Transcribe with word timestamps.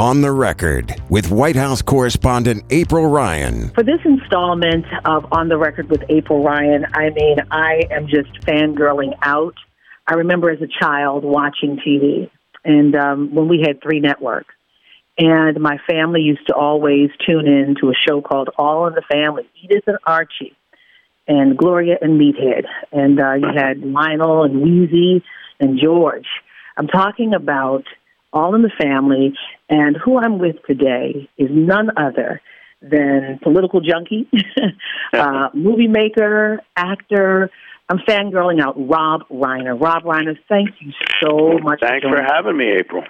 On 0.00 0.22
the 0.22 0.32
Record 0.32 0.94
with 1.10 1.30
White 1.30 1.56
House 1.56 1.82
correspondent 1.82 2.64
April 2.70 3.06
Ryan. 3.06 3.68
For 3.74 3.82
this 3.82 4.00
installment 4.02 4.86
of 5.04 5.30
On 5.30 5.50
the 5.50 5.58
Record 5.58 5.90
with 5.90 6.02
April 6.08 6.42
Ryan, 6.42 6.86
I 6.94 7.10
mean, 7.10 7.36
I 7.50 7.82
am 7.90 8.08
just 8.08 8.32
fangirling 8.46 9.12
out. 9.20 9.56
I 10.06 10.14
remember 10.14 10.50
as 10.50 10.62
a 10.62 10.68
child 10.82 11.22
watching 11.22 11.78
TV, 11.86 12.30
and 12.64 12.96
um, 12.96 13.34
when 13.34 13.46
we 13.46 13.60
had 13.60 13.82
three 13.82 14.00
networks, 14.00 14.54
and 15.18 15.60
my 15.60 15.76
family 15.86 16.22
used 16.22 16.46
to 16.46 16.54
always 16.54 17.10
tune 17.26 17.46
in 17.46 17.76
to 17.82 17.90
a 17.90 17.94
show 18.08 18.22
called 18.22 18.48
All 18.56 18.86
in 18.86 18.94
the 18.94 19.02
Family, 19.02 19.50
Edith 19.62 19.84
and 19.86 19.98
Archie, 20.06 20.56
and 21.28 21.58
Gloria 21.58 21.98
and 22.00 22.18
Meathead, 22.18 22.64
and 22.90 23.20
uh, 23.20 23.34
you 23.34 23.48
had 23.54 23.82
Lionel 23.82 24.44
and 24.44 24.64
Weezy 24.64 25.22
and 25.60 25.78
George. 25.78 26.24
I'm 26.78 26.88
talking 26.88 27.34
about 27.34 27.84
all 28.32 28.54
in 28.54 28.62
the 28.62 28.70
family. 28.80 29.34
And 29.68 29.96
who 29.96 30.18
I'm 30.18 30.38
with 30.38 30.56
today 30.66 31.28
is 31.36 31.48
none 31.50 31.90
other 31.96 32.40
than 32.82 33.38
political 33.42 33.80
junkie, 33.80 34.28
uh, 35.12 35.48
movie 35.54 35.88
maker, 35.88 36.60
actor. 36.76 37.50
I'm 37.88 37.98
fangirling 37.98 38.60
out 38.62 38.74
Rob 38.76 39.22
Reiner. 39.28 39.78
Rob 39.80 40.04
Reiner, 40.04 40.38
thank 40.48 40.70
you 40.80 40.92
so 41.20 41.58
much. 41.58 41.80
Thanks 41.82 42.06
for, 42.06 42.16
for 42.16 42.22
having 42.22 42.56
me, 42.56 42.70
April. 42.78 43.04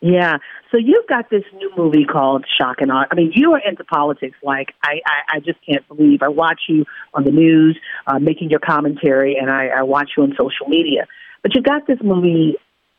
Yeah. 0.00 0.36
So 0.70 0.76
you've 0.76 1.06
got 1.08 1.30
this 1.30 1.44
new 1.54 1.70
movie 1.76 2.04
called 2.04 2.44
Shock 2.58 2.80
and 2.80 2.92
Awe. 2.92 3.06
I 3.10 3.14
mean, 3.14 3.32
you 3.34 3.54
are 3.54 3.60
into 3.66 3.82
politics 3.84 4.36
like 4.42 4.74
I, 4.82 5.00
I, 5.06 5.36
I 5.36 5.40
just 5.40 5.58
can't 5.68 5.86
believe. 5.88 6.22
I 6.22 6.28
watch 6.28 6.62
you 6.68 6.84
on 7.14 7.24
the 7.24 7.30
news, 7.30 7.78
uh, 8.06 8.18
making 8.18 8.50
your 8.50 8.60
commentary, 8.60 9.36
and 9.40 9.50
I, 9.50 9.68
I 9.68 9.82
watch 9.82 10.10
you 10.16 10.22
on 10.22 10.34
social 10.38 10.68
media. 10.68 11.06
But 11.42 11.54
you've 11.54 11.64
got 11.64 11.86
this 11.86 11.98
movie 12.02 12.56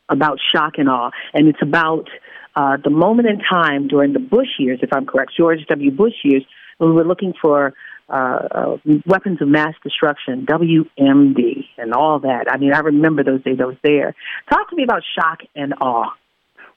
about 0.08 0.38
shock 0.54 0.74
and 0.78 0.88
awe, 0.88 1.10
and 1.34 1.48
it's 1.48 1.62
about 1.62 2.08
uh, 2.56 2.76
the 2.82 2.90
moment 2.90 3.28
in 3.28 3.38
time 3.38 3.88
during 3.88 4.12
the 4.12 4.18
Bush 4.18 4.58
years, 4.58 4.80
if 4.82 4.92
I'm 4.92 5.06
correct, 5.06 5.32
George 5.36 5.60
W. 5.68 5.90
Bush 5.90 6.14
years, 6.24 6.44
when 6.78 6.90
we 6.90 6.96
were 6.96 7.04
looking 7.04 7.34
for 7.40 7.74
uh, 8.08 8.12
uh, 8.50 8.76
weapons 9.06 9.42
of 9.42 9.48
mass 9.48 9.74
destruction, 9.82 10.46
WMD, 10.46 11.66
and 11.76 11.92
all 11.92 12.20
that. 12.20 12.46
I 12.50 12.56
mean, 12.56 12.72
I 12.72 12.78
remember 12.78 13.22
those 13.22 13.42
days. 13.42 13.58
I 13.60 13.66
was 13.66 13.76
there. 13.84 14.14
Talk 14.50 14.70
to 14.70 14.76
me 14.76 14.82
about 14.82 15.02
shock 15.18 15.40
and 15.54 15.74
awe. 15.80 16.10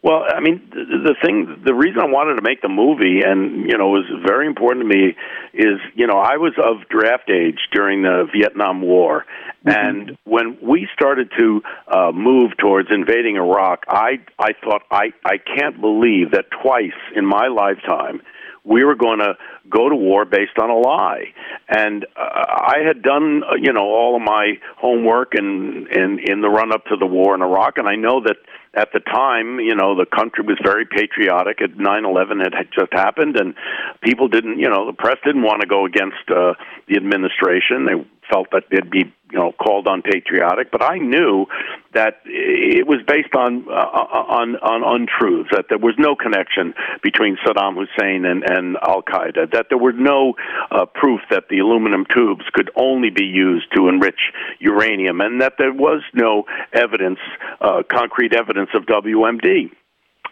Well, 0.03 0.23
I 0.27 0.39
mean, 0.39 0.67
the, 0.71 1.13
the 1.13 1.15
thing, 1.23 1.61
the 1.63 1.75
reason 1.75 1.99
I 1.99 2.05
wanted 2.05 2.35
to 2.35 2.41
make 2.41 2.61
the 2.61 2.69
movie, 2.69 3.21
and 3.23 3.69
you 3.69 3.77
know, 3.77 3.89
was 3.89 4.05
very 4.25 4.47
important 4.47 4.89
to 4.89 4.89
me, 4.89 5.15
is 5.53 5.79
you 5.93 6.07
know, 6.07 6.17
I 6.17 6.37
was 6.37 6.53
of 6.57 6.87
draft 6.89 7.29
age 7.29 7.59
during 7.71 8.01
the 8.01 8.27
Vietnam 8.33 8.81
War, 8.81 9.25
mm-hmm. 9.63 9.69
and 9.69 10.17
when 10.23 10.57
we 10.61 10.87
started 10.93 11.31
to 11.37 11.61
uh, 11.87 12.11
move 12.11 12.57
towards 12.57 12.89
invading 12.91 13.35
Iraq, 13.35 13.83
I 13.87 14.21
I 14.39 14.53
thought 14.63 14.81
I 14.89 15.13
I 15.23 15.37
can't 15.37 15.79
believe 15.79 16.31
that 16.31 16.45
twice 16.63 16.97
in 17.15 17.25
my 17.25 17.47
lifetime 17.47 18.21
we 18.63 18.83
were 18.83 18.95
going 18.95 19.19
to 19.19 19.33
go 19.69 19.89
to 19.89 19.95
war 19.95 20.25
based 20.25 20.57
on 20.61 20.69
a 20.69 20.77
lie. 20.77 21.33
And 21.67 22.05
uh, 22.15 22.19
I 22.19 22.79
had 22.85 23.01
done, 23.01 23.43
uh, 23.43 23.55
you 23.55 23.73
know, 23.73 23.85
all 23.85 24.15
of 24.15 24.21
my 24.21 24.59
homework 24.77 25.33
and 25.33 25.87
in, 25.87 26.01
in, 26.01 26.19
in 26.19 26.41
the 26.41 26.49
run 26.49 26.71
up 26.71 26.85
to 26.85 26.97
the 26.97 27.05
war 27.05 27.33
in 27.35 27.41
Iraq, 27.41 27.77
and 27.77 27.87
I 27.87 27.95
know 27.95 28.21
that 28.21 28.37
at 28.73 28.89
the 28.93 29.01
time, 29.01 29.59
you 29.59 29.75
know, 29.75 29.95
the 29.95 30.05
country 30.05 30.45
was 30.45 30.57
very 30.63 30.85
patriotic. 30.85 31.61
At 31.61 31.77
nine 31.77 32.05
eleven, 32.05 32.39
it 32.39 32.53
had 32.53 32.67
just 32.71 32.93
happened, 32.93 33.35
and 33.35 33.53
people 34.01 34.29
didn't, 34.29 34.59
you 34.59 34.69
know, 34.69 34.85
the 34.85 34.93
press 34.93 35.17
didn't 35.25 35.43
want 35.43 35.61
to 35.61 35.67
go 35.67 35.85
against 35.85 36.23
uh, 36.29 36.53
the 36.87 36.95
administration. 36.95 37.85
They 37.85 38.05
felt 38.31 38.47
that 38.51 38.63
they'd 38.71 38.89
be 38.89 39.13
you 39.31 39.39
know 39.39 39.51
called 39.51 39.87
unpatriotic, 39.87 40.71
but 40.71 40.83
I 40.83 40.97
knew 40.97 41.45
that 41.93 42.21
it 42.25 42.87
was 42.87 42.99
based 43.07 43.33
on 43.35 43.65
uh, 43.69 43.71
on 43.71 44.55
on 44.57 45.01
untruths. 45.01 45.49
That 45.51 45.65
there 45.69 45.77
was 45.77 45.95
no 45.97 46.15
connection 46.15 46.73
between 47.01 47.37
Saddam 47.45 47.75
Hussein 47.75 48.25
and, 48.25 48.43
and 48.43 48.77
Al 48.81 49.01
Qaeda. 49.03 49.51
That 49.51 49.67
there 49.69 49.77
were 49.77 49.93
no 49.93 50.35
uh, 50.69 50.85
proof 50.85 51.21
that 51.29 51.45
the 51.49 51.59
aluminum 51.59 52.05
tubes 52.05 52.45
could 52.53 52.69
only 52.75 53.09
be 53.09 53.25
used 53.25 53.67
to 53.75 53.87
enrich 53.87 54.19
uranium, 54.59 55.21
and 55.21 55.41
that 55.41 55.53
there 55.57 55.73
was 55.73 56.01
no 56.13 56.45
evidence, 56.73 57.19
uh, 57.61 57.83
concrete 57.89 58.33
evidence 58.33 58.69
of 58.73 58.85
WMD 58.85 59.71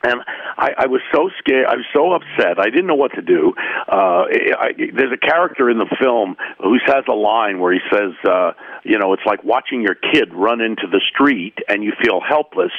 and 0.03 0.21
I, 0.57 0.71
I 0.77 0.87
was 0.87 1.01
so 1.13 1.29
scared. 1.39 1.65
I 1.65 1.75
was 1.75 1.85
so 1.93 2.13
upset. 2.13 2.59
I 2.59 2.69
didn't 2.69 2.87
know 2.87 2.95
what 2.95 3.13
to 3.13 3.21
do. 3.21 3.53
Uh, 3.87 4.25
I, 4.57 4.71
there's 4.77 5.11
a 5.13 5.17
character 5.17 5.69
in 5.69 5.77
the 5.77 5.89
film 5.99 6.37
who 6.61 6.77
says 6.87 7.03
a 7.07 7.13
line 7.13 7.59
where 7.59 7.73
he 7.73 7.79
says, 7.91 8.13
uh, 8.27 8.51
"You 8.83 8.97
know, 8.97 9.13
it's 9.13 9.25
like 9.25 9.43
watching 9.43 9.81
your 9.81 9.95
kid 9.95 10.33
run 10.33 10.61
into 10.61 10.87
the 10.87 11.01
street, 11.11 11.57
and 11.67 11.83
you 11.83 11.93
feel 12.01 12.21
helpless 12.21 12.71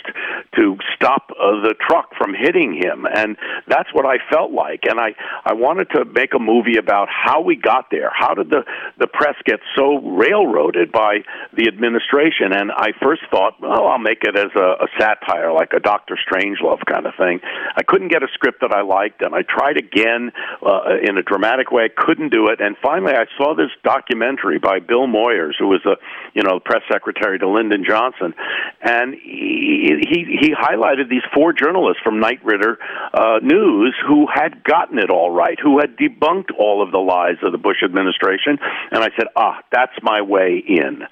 to 0.56 0.76
stop 0.94 1.30
uh, 1.30 1.60
the 1.62 1.74
truck 1.80 2.14
from 2.16 2.34
hitting 2.34 2.74
him." 2.74 3.06
And 3.06 3.36
that's 3.66 3.92
what 3.92 4.06
I 4.06 4.18
felt 4.30 4.52
like. 4.52 4.84
And 4.88 4.98
I, 5.00 5.14
I 5.44 5.52
wanted 5.54 5.90
to 5.90 6.04
make 6.04 6.34
a 6.34 6.38
movie 6.38 6.78
about 6.78 7.08
how 7.10 7.40
we 7.40 7.56
got 7.56 7.90
there. 7.90 8.10
How 8.14 8.34
did 8.34 8.50
the 8.50 8.64
the 8.98 9.06
press 9.06 9.36
get 9.44 9.60
so 9.76 9.98
railroaded 9.98 10.92
by 10.92 11.18
the 11.52 11.68
administration? 11.68 12.52
And 12.52 12.72
I 12.72 12.92
first 13.02 13.22
thought, 13.30 13.60
well, 13.60 13.86
I'll 13.88 13.98
make 13.98 14.22
it 14.22 14.36
as 14.36 14.50
a, 14.56 14.84
a 14.84 14.88
satire, 14.98 15.52
like 15.52 15.72
a 15.72 15.80
Doctor 15.80 16.18
Strangelove 16.28 16.84
kind 16.86 17.06
of 17.06 17.09
of 17.10 17.18
thing. 17.18 17.40
I 17.76 17.82
couldn't 17.82 18.08
get 18.08 18.22
a 18.22 18.28
script 18.34 18.60
that 18.62 18.72
I 18.72 18.82
liked, 18.82 19.22
and 19.22 19.34
I 19.34 19.42
tried 19.42 19.76
again 19.76 20.32
uh, 20.62 20.96
in 21.02 21.18
a 21.18 21.22
dramatic 21.22 21.70
way. 21.70 21.90
Couldn't 21.94 22.30
do 22.30 22.48
it, 22.48 22.60
and 22.60 22.76
finally 22.82 23.12
I 23.12 23.26
saw 23.36 23.54
this 23.54 23.70
documentary 23.82 24.58
by 24.58 24.78
Bill 24.78 25.06
Moyers, 25.06 25.54
who 25.58 25.68
was 25.68 25.84
a 25.86 25.96
you 26.34 26.42
know 26.42 26.60
press 26.60 26.82
secretary 26.90 27.38
to 27.38 27.48
Lyndon 27.48 27.84
Johnson, 27.86 28.34
and 28.80 29.14
he 29.14 30.00
he, 30.08 30.38
he 30.40 30.54
highlighted 30.54 31.08
these 31.08 31.26
four 31.34 31.52
journalists 31.52 32.02
from 32.02 32.20
Knight 32.20 32.44
Ridder 32.44 32.78
uh, 33.14 33.38
News 33.42 33.94
who 34.06 34.26
had 34.32 34.62
gotten 34.64 34.98
it 34.98 35.10
all 35.10 35.30
right, 35.30 35.58
who 35.60 35.78
had 35.78 35.96
debunked 35.96 36.50
all 36.58 36.82
of 36.82 36.92
the 36.92 36.98
lies 36.98 37.36
of 37.42 37.52
the 37.52 37.58
Bush 37.58 37.82
administration, 37.84 38.58
and 38.90 39.02
I 39.02 39.08
said, 39.16 39.26
ah, 39.36 39.60
that's 39.72 39.96
my 40.02 40.20
way 40.22 40.62
in. 40.66 41.02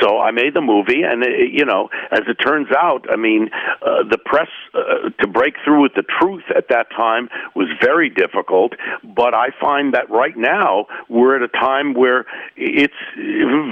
So 0.00 0.18
I 0.18 0.30
made 0.30 0.54
the 0.54 0.60
movie, 0.60 1.02
and 1.02 1.22
it, 1.22 1.28
uh, 1.28 1.44
you 1.50 1.64
know, 1.64 1.88
as 2.10 2.22
it 2.28 2.34
turns 2.34 2.68
out, 2.76 3.06
I 3.10 3.16
mean, 3.16 3.50
uh, 3.82 4.04
the 4.08 4.18
press 4.18 4.48
uh, 4.74 5.10
to 5.20 5.28
break 5.28 5.47
through 5.64 5.82
with 5.82 5.94
the 5.94 6.04
truth 6.20 6.44
at 6.54 6.68
that 6.70 6.90
time 6.90 7.28
was 7.54 7.68
very 7.82 8.10
difficult. 8.10 8.72
But 9.04 9.34
I 9.34 9.48
find 9.60 9.94
that 9.94 10.10
right 10.10 10.36
now 10.36 10.86
we're 11.08 11.36
at 11.36 11.42
a 11.42 11.48
time 11.48 11.94
where 11.94 12.26
it's 12.56 12.94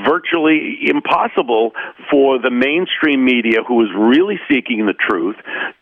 virtually 0.07 0.79
impossible 0.89 1.73
for 2.11 2.39
the 2.39 2.51
mainstream 2.51 3.25
media, 3.25 3.63
who 3.67 3.83
is 3.83 3.89
really 3.97 4.39
seeking 4.49 4.87
the 4.87 4.95
truth, 4.95 5.37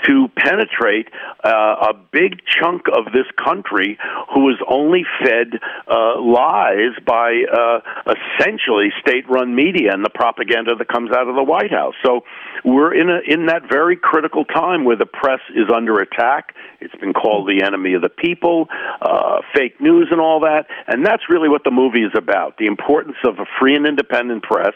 to 0.07 0.29
penetrate 0.37 1.09
uh, 1.45 1.91
a 1.91 1.95
big 2.13 2.41
chunk 2.47 2.83
of 2.89 3.13
this 3.13 3.27
country 3.43 3.99
who 4.35 4.49
is 4.51 4.57
only 4.69 5.05
fed 5.23 5.61
uh, 5.89 6.21
lies 6.21 6.93
by 7.07 7.43
uh, 7.53 7.81
essentially 8.07 8.89
state-run 9.01 9.55
media 9.55 9.93
and 9.93 10.05
the 10.05 10.11
propaganda 10.11 10.75
that 10.75 10.89
comes 10.89 11.11
out 11.11 11.29
of 11.29 11.35
the 11.35 11.43
White 11.43 11.71
House. 11.71 11.95
So 12.05 12.23
we're 12.65 12.95
in 12.95 13.09
a 13.11 13.21
in 13.27 13.47
that 13.47 13.63
very 13.71 13.97
critical 13.97 14.45
time 14.45 14.85
where 14.85 14.97
the 14.97 15.07
press 15.07 15.41
is 15.55 15.69
under 15.85 16.01
attack. 16.01 16.55
It's 16.81 16.95
been 16.97 17.13
called 17.13 17.47
the 17.47 17.63
enemy 17.65 17.95
of 17.95 18.03
the 18.03 18.09
people, 18.09 18.69
uh, 19.03 19.41
fake 19.55 19.81
news, 19.81 20.09
and 20.11 20.21
all 20.21 20.41
that. 20.41 20.65
And 20.89 21.05
that's 21.05 21.25
really 21.29 21.49
what 21.49 21.65
the 21.65 21.71
movie 21.71 22.03
is 22.03 22.13
about: 22.17 22.57
the 22.59 22.67
importance 22.67 23.17
of 23.25 23.39
a 23.39 23.45
free 23.61 23.77
and 23.77 23.87
independent 23.87 24.43
press 24.43 24.75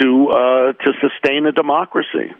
to 0.00 0.28
uh, 0.28 0.72
to 0.72 0.92
sustain 1.00 1.46
a 1.46 1.52
democracy. 1.52 2.32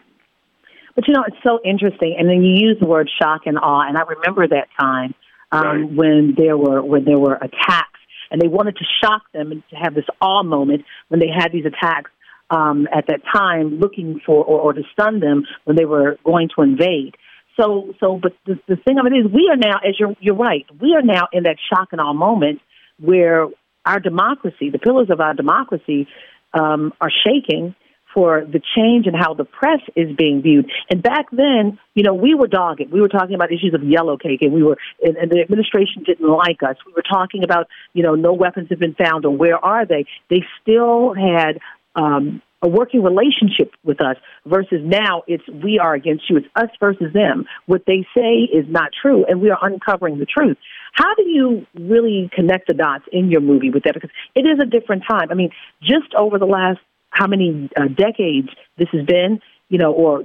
But 0.95 1.07
you 1.07 1.13
know, 1.13 1.23
it's 1.27 1.41
so 1.43 1.59
interesting. 1.63 2.15
And 2.17 2.27
then 2.27 2.43
you 2.43 2.67
use 2.67 2.77
the 2.79 2.87
word 2.87 3.09
shock 3.21 3.41
and 3.45 3.57
awe, 3.57 3.87
and 3.87 3.97
I 3.97 4.01
remember 4.01 4.47
that 4.47 4.67
time 4.79 5.13
um, 5.51 5.63
right. 5.63 5.91
when 5.91 6.33
there 6.35 6.57
were 6.57 6.83
when 6.83 7.05
there 7.05 7.19
were 7.19 7.35
attacks, 7.35 7.99
and 8.31 8.41
they 8.41 8.47
wanted 8.47 8.77
to 8.77 8.85
shock 9.03 9.21
them 9.33 9.51
and 9.51 9.63
to 9.69 9.75
have 9.75 9.93
this 9.93 10.05
awe 10.19 10.43
moment 10.43 10.85
when 11.09 11.19
they 11.19 11.29
had 11.29 11.51
these 11.51 11.65
attacks 11.65 12.09
um, 12.49 12.87
at 12.93 13.05
that 13.07 13.21
time, 13.33 13.79
looking 13.79 14.19
for 14.25 14.43
or, 14.43 14.59
or 14.59 14.73
to 14.73 14.81
stun 14.91 15.19
them 15.19 15.45
when 15.63 15.75
they 15.77 15.85
were 15.85 16.17
going 16.25 16.49
to 16.55 16.61
invade. 16.61 17.15
So, 17.61 17.93
so, 17.99 18.19
but 18.21 18.33
the, 18.45 18.59
the 18.67 18.75
thing 18.75 18.97
of 18.97 19.05
it 19.05 19.13
is, 19.15 19.31
we 19.31 19.49
are 19.51 19.57
now, 19.57 19.77
as 19.87 19.99
you're, 19.99 20.15
you're 20.19 20.35
right, 20.35 20.65
we 20.79 20.95
are 20.95 21.03
now 21.03 21.27
in 21.31 21.43
that 21.43 21.57
shock 21.71 21.89
and 21.91 22.01
awe 22.01 22.13
moment 22.13 22.59
where 22.99 23.47
our 23.85 23.99
democracy, 23.99 24.69
the 24.71 24.79
pillars 24.79 25.09
of 25.11 25.19
our 25.19 25.33
democracy, 25.33 26.07
um, 26.53 26.93
are 26.99 27.11
shaking 27.25 27.75
for 28.13 28.43
the 28.45 28.61
change 28.75 29.07
in 29.07 29.13
how 29.13 29.33
the 29.33 29.45
press 29.45 29.79
is 29.95 30.15
being 30.17 30.41
viewed. 30.41 30.69
And 30.89 31.01
back 31.01 31.27
then, 31.31 31.79
you 31.93 32.03
know, 32.03 32.13
we 32.13 32.33
were 32.33 32.47
dogged. 32.47 32.91
We 32.91 32.99
were 32.99 33.07
talking 33.07 33.35
about 33.35 33.51
issues 33.53 33.73
of 33.73 33.83
yellow 33.83 34.17
cake, 34.17 34.41
and 34.41 34.51
we 34.51 34.63
were, 34.63 34.77
and, 35.01 35.15
and 35.15 35.31
the 35.31 35.39
administration 35.39 36.03
didn't 36.03 36.27
like 36.27 36.61
us. 36.63 36.75
We 36.85 36.93
were 36.93 37.03
talking 37.03 37.43
about, 37.43 37.67
you 37.93 38.03
know, 38.03 38.15
no 38.15 38.33
weapons 38.33 38.67
have 38.69 38.79
been 38.79 38.95
found, 38.95 39.25
or 39.25 39.35
where 39.35 39.63
are 39.63 39.85
they? 39.85 40.05
They 40.29 40.43
still 40.61 41.13
had 41.13 41.59
um, 41.95 42.41
a 42.61 42.67
working 42.67 43.03
relationship 43.03 43.73
with 43.83 44.01
us 44.01 44.17
versus 44.45 44.79
now 44.83 45.23
it's 45.27 45.43
we 45.47 45.79
are 45.79 45.93
against 45.93 46.29
you. 46.29 46.37
It's 46.37 46.47
us 46.55 46.69
versus 46.79 47.13
them. 47.13 47.45
What 47.65 47.83
they 47.87 48.05
say 48.15 48.47
is 48.51 48.65
not 48.69 48.91
true, 49.01 49.25
and 49.25 49.41
we 49.41 49.49
are 49.49 49.59
uncovering 49.61 50.19
the 50.19 50.25
truth. 50.25 50.57
How 50.93 51.15
do 51.15 51.23
you 51.23 51.65
really 51.75 52.29
connect 52.33 52.67
the 52.67 52.73
dots 52.73 53.05
in 53.11 53.31
your 53.31 53.41
movie 53.41 53.69
with 53.69 53.83
that? 53.83 53.93
Because 53.93 54.11
it 54.35 54.41
is 54.41 54.59
a 54.61 54.65
different 54.65 55.03
time. 55.09 55.31
I 55.31 55.33
mean, 55.33 55.51
just 55.81 56.13
over 56.17 56.37
the 56.37 56.45
last 56.45 56.79
how 57.09 57.27
many 57.27 57.69
uh, 57.75 57.87
decades 57.87 58.49
this 58.77 58.87
has 58.93 59.05
been, 59.05 59.41
you 59.69 59.77
know, 59.77 59.91
or 59.93 60.23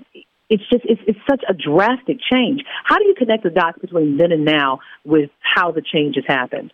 it's 0.49 0.63
just 0.71 0.85
it's 0.85 1.01
it's 1.07 1.19
such 1.29 1.43
a 1.49 1.55
drastic 1.55 2.19
change. 2.33 2.63
How 2.85 2.99
do 2.99 3.05
you 3.05 3.15
connect 3.15 3.43
the 3.43 3.51
dots 3.51 3.79
between 3.81 4.17
then 4.17 4.33
and 4.33 4.45
now 4.45 4.81
with 5.05 5.31
how 5.41 5.73
the 5.73 5.83
change 5.83 6.17
has 6.17 6.25
happened? 6.27 6.73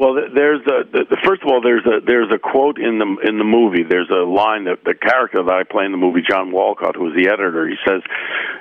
Well, 0.00 0.14
there's 0.14 0.62
a 0.64 0.88
the, 0.90 1.18
first 1.22 1.42
of 1.42 1.48
all 1.52 1.60
there's 1.60 1.84
a 1.84 2.00
there's 2.00 2.32
a 2.32 2.38
quote 2.38 2.80
in 2.80 2.98
the 2.98 3.04
in 3.20 3.36
the 3.36 3.44
movie. 3.44 3.82
There's 3.82 4.08
a 4.08 4.24
line 4.24 4.64
that 4.64 4.82
the 4.82 4.94
character 4.94 5.44
that 5.44 5.52
I 5.52 5.62
play 5.62 5.84
in 5.84 5.92
the 5.92 5.98
movie, 5.98 6.22
John 6.26 6.52
Walcott, 6.52 6.96
who 6.96 7.04
was 7.04 7.12
the 7.14 7.28
editor, 7.28 7.68
he 7.68 7.76
says, 7.86 8.00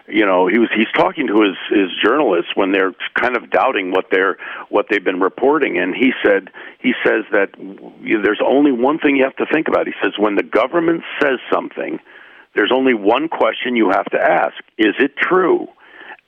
you 0.06 0.26
know, 0.26 0.48
he 0.48 0.60
was 0.60 0.68
he's 0.76 0.92
talking 0.98 1.28
to 1.28 1.40
his 1.40 1.56
his 1.72 1.96
journalists 2.04 2.52
when 2.56 2.74
they're 2.74 2.92
kind 3.16 3.38
of 3.38 3.50
doubting 3.52 3.92
what 3.92 4.08
they're 4.12 4.36
what 4.68 4.88
they've 4.92 5.02
been 5.02 5.22
reporting, 5.22 5.78
and 5.78 5.96
he 5.96 6.12
said 6.22 6.52
he 6.82 6.92
says 7.06 7.24
that 7.32 7.56
there's 7.56 8.44
only 8.46 8.74
one 8.74 9.00
thing 9.00 9.16
you 9.16 9.24
have 9.24 9.38
to 9.38 9.46
think 9.46 9.70
about. 9.70 9.88
He 9.88 9.96
says 10.04 10.12
when 10.20 10.36
the 10.36 10.44
government 10.44 11.04
says 11.22 11.40
something, 11.50 12.00
there's 12.54 12.74
only 12.76 12.94
one 12.94 13.30
question 13.30 13.78
you 13.78 13.92
have 13.92 14.12
to 14.12 14.20
ask: 14.20 14.56
Is 14.78 14.96
it 15.00 15.16
true? 15.16 15.70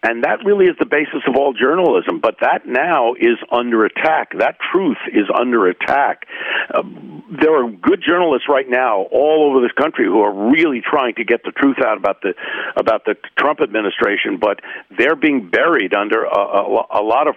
And 0.04 0.24
that 0.24 0.40
really 0.44 0.66
is 0.66 0.76
the 0.80 0.86
basis 0.86 1.22
of 1.28 1.36
all 1.36 1.54
journalism. 1.54 2.20
But 2.20 2.38
that 2.42 2.66
now 2.66 3.14
is 3.14 3.38
under 3.52 3.86
attack. 3.86 4.32
That 4.38 4.58
truth 4.72 4.98
is 5.14 5.26
under 5.34 5.68
attack. 5.68 6.26
Uh, 6.74 6.82
there 7.30 7.54
are 7.56 7.70
good 7.70 8.04
journalists 8.06 8.48
right 8.50 8.68
now 8.68 9.04
all 9.12 9.50
over 9.50 9.62
this 9.62 9.72
country 9.74 10.06
who 10.06 10.22
are 10.22 10.52
really 10.52 10.82
trying 10.82 11.16
to 11.16 11.24
get 11.24 11.44
the 11.44 11.52
truth 11.52 11.78
out 11.86 11.98
about 11.98 12.22
the 12.22 12.34
about 12.76 13.06
the 13.06 13.16
Trump 13.38 13.62
administration, 13.62 14.38
but 14.40 14.60
they're 14.98 15.16
being 15.16 15.50
buried 15.50 15.94
under 15.94 16.24
a, 16.24 16.40
a, 16.40 17.02
a 17.02 17.04
lot 17.04 17.28
of 17.28 17.36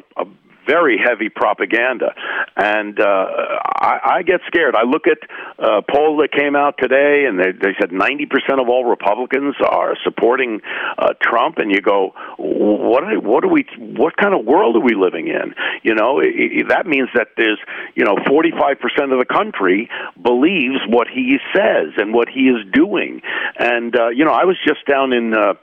very 0.66 0.98
heavy 0.98 1.28
propaganda, 1.28 2.14
and 2.56 2.98
uh, 3.00 3.04
I, 3.04 4.16
I 4.16 4.22
get 4.22 4.40
scared. 4.46 4.74
I 4.74 4.84
look 4.84 5.06
at 5.06 5.18
uh, 5.58 5.82
poll 5.90 6.18
that 6.18 6.32
came 6.32 6.56
out 6.56 6.76
today, 6.78 7.24
and 7.26 7.38
they, 7.38 7.52
they 7.52 7.74
said 7.80 7.90
90% 7.90 8.60
of 8.60 8.68
all 8.68 8.84
Republicans 8.84 9.54
are 9.66 9.96
supporting 10.04 10.60
uh, 10.98 11.14
Trump, 11.22 11.58
and 11.58 11.70
you 11.70 11.80
go, 11.80 12.12
what? 12.38 13.04
Are, 13.04 13.20
what 13.20 13.44
are 13.44 13.48
we? 13.48 13.66
What 13.78 14.16
kind 14.16 14.34
of 14.34 14.44
world 14.44 14.76
are 14.76 14.80
we 14.80 14.94
living 14.94 15.28
in? 15.28 15.54
You 15.82 15.94
know, 15.94 16.20
it, 16.22 16.68
that 16.68 16.86
means 16.86 17.08
that 17.14 17.28
there's, 17.36 17.58
you 17.94 18.04
know, 18.04 18.16
45% 18.16 19.12
of 19.12 19.18
the 19.18 19.26
country 19.30 19.88
believes 20.22 20.80
what 20.88 21.08
he 21.08 21.38
says 21.54 21.92
and 21.96 22.12
what 22.14 22.28
he 22.28 22.48
is 22.48 22.64
doing, 22.72 23.20
and 23.58 23.94
uh, 23.96 24.08
you 24.08 24.24
know, 24.24 24.32
I 24.32 24.44
was 24.44 24.56
just 24.66 24.86
down 24.86 25.12
in. 25.12 25.34
Uh, 25.34 25.54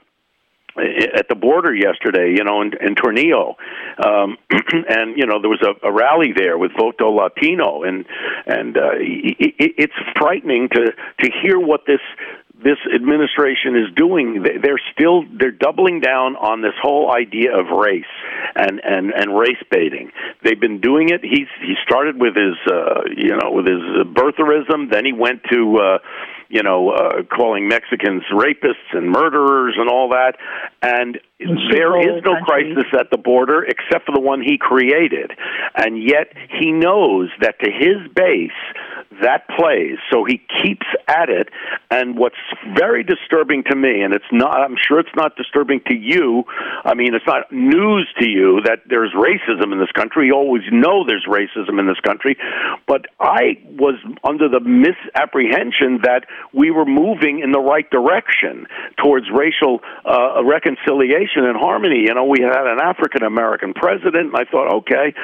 at 0.76 1.28
the 1.28 1.34
border 1.34 1.74
yesterday, 1.74 2.34
you 2.36 2.44
know, 2.44 2.62
in, 2.62 2.72
in 2.80 2.94
Tornillo, 2.94 3.56
um, 4.04 4.38
and 4.50 5.16
you 5.16 5.26
know 5.26 5.40
there 5.40 5.50
was 5.50 5.62
a, 5.62 5.86
a 5.86 5.92
rally 5.92 6.32
there 6.36 6.56
with 6.56 6.72
Voto 6.76 7.10
Latino, 7.10 7.82
and 7.82 8.04
and 8.46 8.76
uh, 8.76 8.94
it, 8.96 9.74
it's 9.78 9.92
frightening 10.16 10.68
to 10.70 10.92
to 11.20 11.30
hear 11.42 11.58
what 11.58 11.82
this 11.86 12.00
this 12.62 12.78
administration 12.94 13.76
is 13.76 13.92
doing. 13.94 14.42
They're 14.42 14.80
still 14.92 15.24
they're 15.38 15.50
doubling 15.50 16.00
down 16.00 16.36
on 16.36 16.62
this 16.62 16.74
whole 16.80 17.12
idea 17.12 17.58
of 17.58 17.66
race 17.76 18.04
and 18.54 18.80
and 18.84 19.12
and 19.12 19.36
race 19.36 19.62
baiting. 19.70 20.12
They've 20.44 20.60
been 20.60 20.80
doing 20.80 21.10
it. 21.10 21.20
He's 21.22 21.48
he 21.60 21.74
started 21.84 22.20
with 22.20 22.34
his 22.36 22.56
uh 22.70 23.02
you 23.16 23.36
know 23.36 23.50
with 23.52 23.66
his 23.66 23.82
birtherism. 24.14 24.90
Then 24.90 25.04
he 25.04 25.12
went 25.12 25.42
to 25.50 25.78
uh 25.78 25.98
you 26.52 26.62
know, 26.62 26.90
uh, 26.90 27.22
calling 27.34 27.66
Mexicans 27.66 28.22
rapists 28.30 28.92
and 28.92 29.10
murderers 29.10 29.74
and 29.78 29.88
all 29.88 30.10
that. 30.10 30.36
And 30.82 31.18
there 31.40 31.98
is 31.98 32.22
no 32.22 32.34
country. 32.34 32.74
crisis 32.74 32.92
at 32.92 33.10
the 33.10 33.16
border 33.16 33.64
except 33.64 34.04
for 34.04 34.12
the 34.14 34.20
one 34.20 34.42
he 34.42 34.58
created. 34.58 35.32
And 35.74 36.00
yet 36.02 36.34
he 36.60 36.70
knows 36.70 37.30
that 37.40 37.58
to 37.60 37.70
his 37.70 38.06
base, 38.14 38.50
that 39.22 39.48
plays. 39.56 39.96
So 40.10 40.24
he 40.24 40.42
keeps 40.62 40.86
at 41.08 41.30
it. 41.30 41.48
And 41.90 42.18
what's 42.18 42.36
very 42.76 43.02
disturbing 43.02 43.64
to 43.70 43.76
me, 43.76 44.02
and 44.02 44.12
it's 44.12 44.30
not, 44.30 44.60
I'm 44.60 44.76
sure 44.76 45.00
it's 45.00 45.16
not 45.16 45.36
disturbing 45.36 45.80
to 45.88 45.96
you. 45.96 46.44
I 46.84 46.94
mean, 46.94 47.14
it's 47.14 47.26
not 47.26 47.50
news 47.50 48.08
to 48.20 48.28
you 48.28 48.60
that 48.64 48.80
there's 48.88 49.12
racism 49.16 49.72
in 49.72 49.80
this 49.80 49.92
country. 49.92 50.26
You 50.26 50.34
always 50.34 50.64
know 50.70 51.04
there's 51.06 51.26
racism 51.26 51.80
in 51.80 51.86
this 51.86 52.00
country. 52.00 52.36
But 52.86 53.06
I 53.18 53.56
was 53.64 53.96
under 54.22 54.48
the 54.48 54.60
misapprehension 54.60 56.00
that 56.02 56.26
we 56.52 56.70
were 56.70 56.84
moving 56.84 57.40
in 57.40 57.52
the 57.52 57.60
right 57.60 57.88
direction 57.90 58.66
towards 59.02 59.26
racial 59.30 59.80
uh, 60.04 60.44
reconciliation 60.44 61.44
and 61.44 61.56
harmony. 61.56 62.04
You 62.06 62.14
know, 62.14 62.24
we 62.24 62.40
had 62.42 62.66
an 62.66 62.80
African 62.80 63.22
American 63.22 63.74
president, 63.74 64.34
and 64.34 64.36
I 64.36 64.44
thought, 64.44 64.72
okay. 64.82 65.14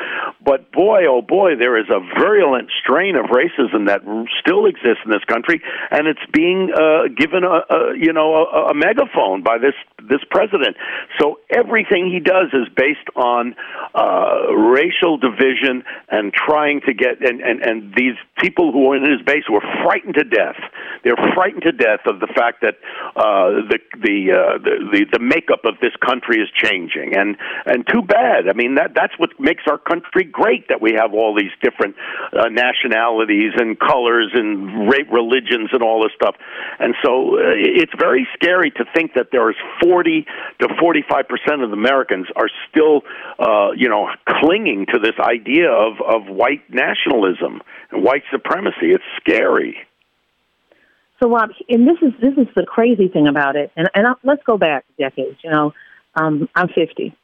But 0.45 0.73
boy, 0.73 1.07
oh 1.09 1.23
boy, 1.23 1.57
there 1.57 1.79
is 1.79 1.87
a 1.91 2.01
virulent 2.19 2.71
strain 2.81 3.17
of 3.17 3.27
racism 3.27 3.87
that 3.87 4.01
still 4.41 4.67
exists 4.67 5.03
in 5.05 5.11
this 5.11 5.25
country, 5.25 5.63
and 5.91 6.07
it's 6.07 6.25
being 6.33 6.73
uh, 6.75 7.09
given 7.17 7.45
a, 7.45 7.65
a 7.69 7.97
you 7.99 8.13
know 8.13 8.35
a, 8.35 8.71
a 8.71 8.75
megaphone 8.75 9.43
by 9.43 9.59
this 9.59 9.75
this 10.09 10.21
president. 10.31 10.77
So 11.21 11.41
everything 11.51 12.11
he 12.11 12.21
does 12.21 12.49
is 12.53 12.69
based 12.75 13.09
on 13.17 13.55
uh, 13.95 14.55
racial 14.55 15.19
division 15.19 15.85
and 16.09 16.33
trying 16.33 16.81
to 16.87 16.95
get 16.95 17.21
and, 17.21 17.41
and 17.41 17.61
and 17.63 17.95
these 17.95 18.17
people 18.39 18.73
who 18.73 18.93
are 18.93 18.97
in 18.97 19.03
his 19.03 19.23
base 19.23 19.45
were 19.49 19.65
frightened 19.83 20.15
to 20.15 20.25
death. 20.25 20.57
They're 21.05 21.19
frightened 21.35 21.63
to 21.63 21.73
death 21.73 22.01
of 22.07 22.21
the 22.21 22.27
fact 22.29 22.63
that 22.63 22.77
uh, 23.17 23.69
the 23.69 23.79
the, 23.99 24.19
uh, 24.33 24.59
the 24.59 24.75
the 24.93 25.19
the 25.19 25.23
makeup 25.23 25.65
of 25.65 25.75
this 25.81 25.95
country 26.05 26.41
is 26.41 26.49
changing, 26.55 27.17
and 27.17 27.37
and 27.67 27.87
too 27.87 28.03
bad. 28.03 28.49
I 28.49 28.55
mean 28.55 28.75
that 28.77 28.93
that's 28.95 29.15
what 29.19 29.31
makes 29.39 29.65
our 29.69 29.79
country 29.79 30.25
great 30.25 30.69
that 30.69 30.81
we 30.81 30.93
have 30.93 31.15
all 31.15 31.35
these 31.35 31.53
different 31.63 31.97
uh, 32.33 32.49
nationalities 32.49 33.53
and 33.57 33.79
colors 33.79 34.31
and 34.35 34.89
rape 34.89 35.11
religions 35.13 35.71
and 35.73 35.83
all 35.83 36.03
this 36.03 36.13
stuff. 36.15 36.37
And 36.79 36.95
so 37.05 37.37
uh, 37.37 37.55
it's 37.55 37.93
very 37.99 38.27
scary 38.35 38.71
to 38.73 38.85
think 38.95 39.15
that 39.15 39.29
there 39.33 39.51
is 39.51 39.57
40 39.83 40.27
to 40.61 40.69
45 40.81 41.29
percent 41.29 41.63
of 41.63 41.73
Americans 41.73 42.27
are 42.37 42.51
still, 42.71 43.03
uh, 43.39 43.71
you 43.77 43.89
know, 43.89 44.09
clinging 44.29 44.87
to 44.93 44.99
this 44.99 45.19
idea 45.21 45.71
of 45.71 46.01
of 46.01 46.27
white 46.27 46.63
nationalism 46.71 47.63
and 47.91 48.03
white 48.03 48.23
supremacy. 48.31 48.93
It's 48.93 49.05
scary. 49.21 49.88
So, 51.21 51.29
Rob, 51.29 51.51
and 51.69 51.87
this 51.87 51.97
is 52.01 52.13
this 52.21 52.35
is 52.37 52.47
the 52.55 52.65
crazy 52.65 53.09
thing 53.09 53.27
about 53.27 53.57
it. 53.57 53.73
And 53.77 53.89
and 53.95 54.07
I, 54.07 54.13
let's 54.23 54.43
go 54.45 54.57
back 54.57 54.85
decades. 54.99 55.39
You 55.43 55.51
know, 55.51 55.73
um, 56.15 56.49
I'm 56.55 56.69
50, 56.69 57.15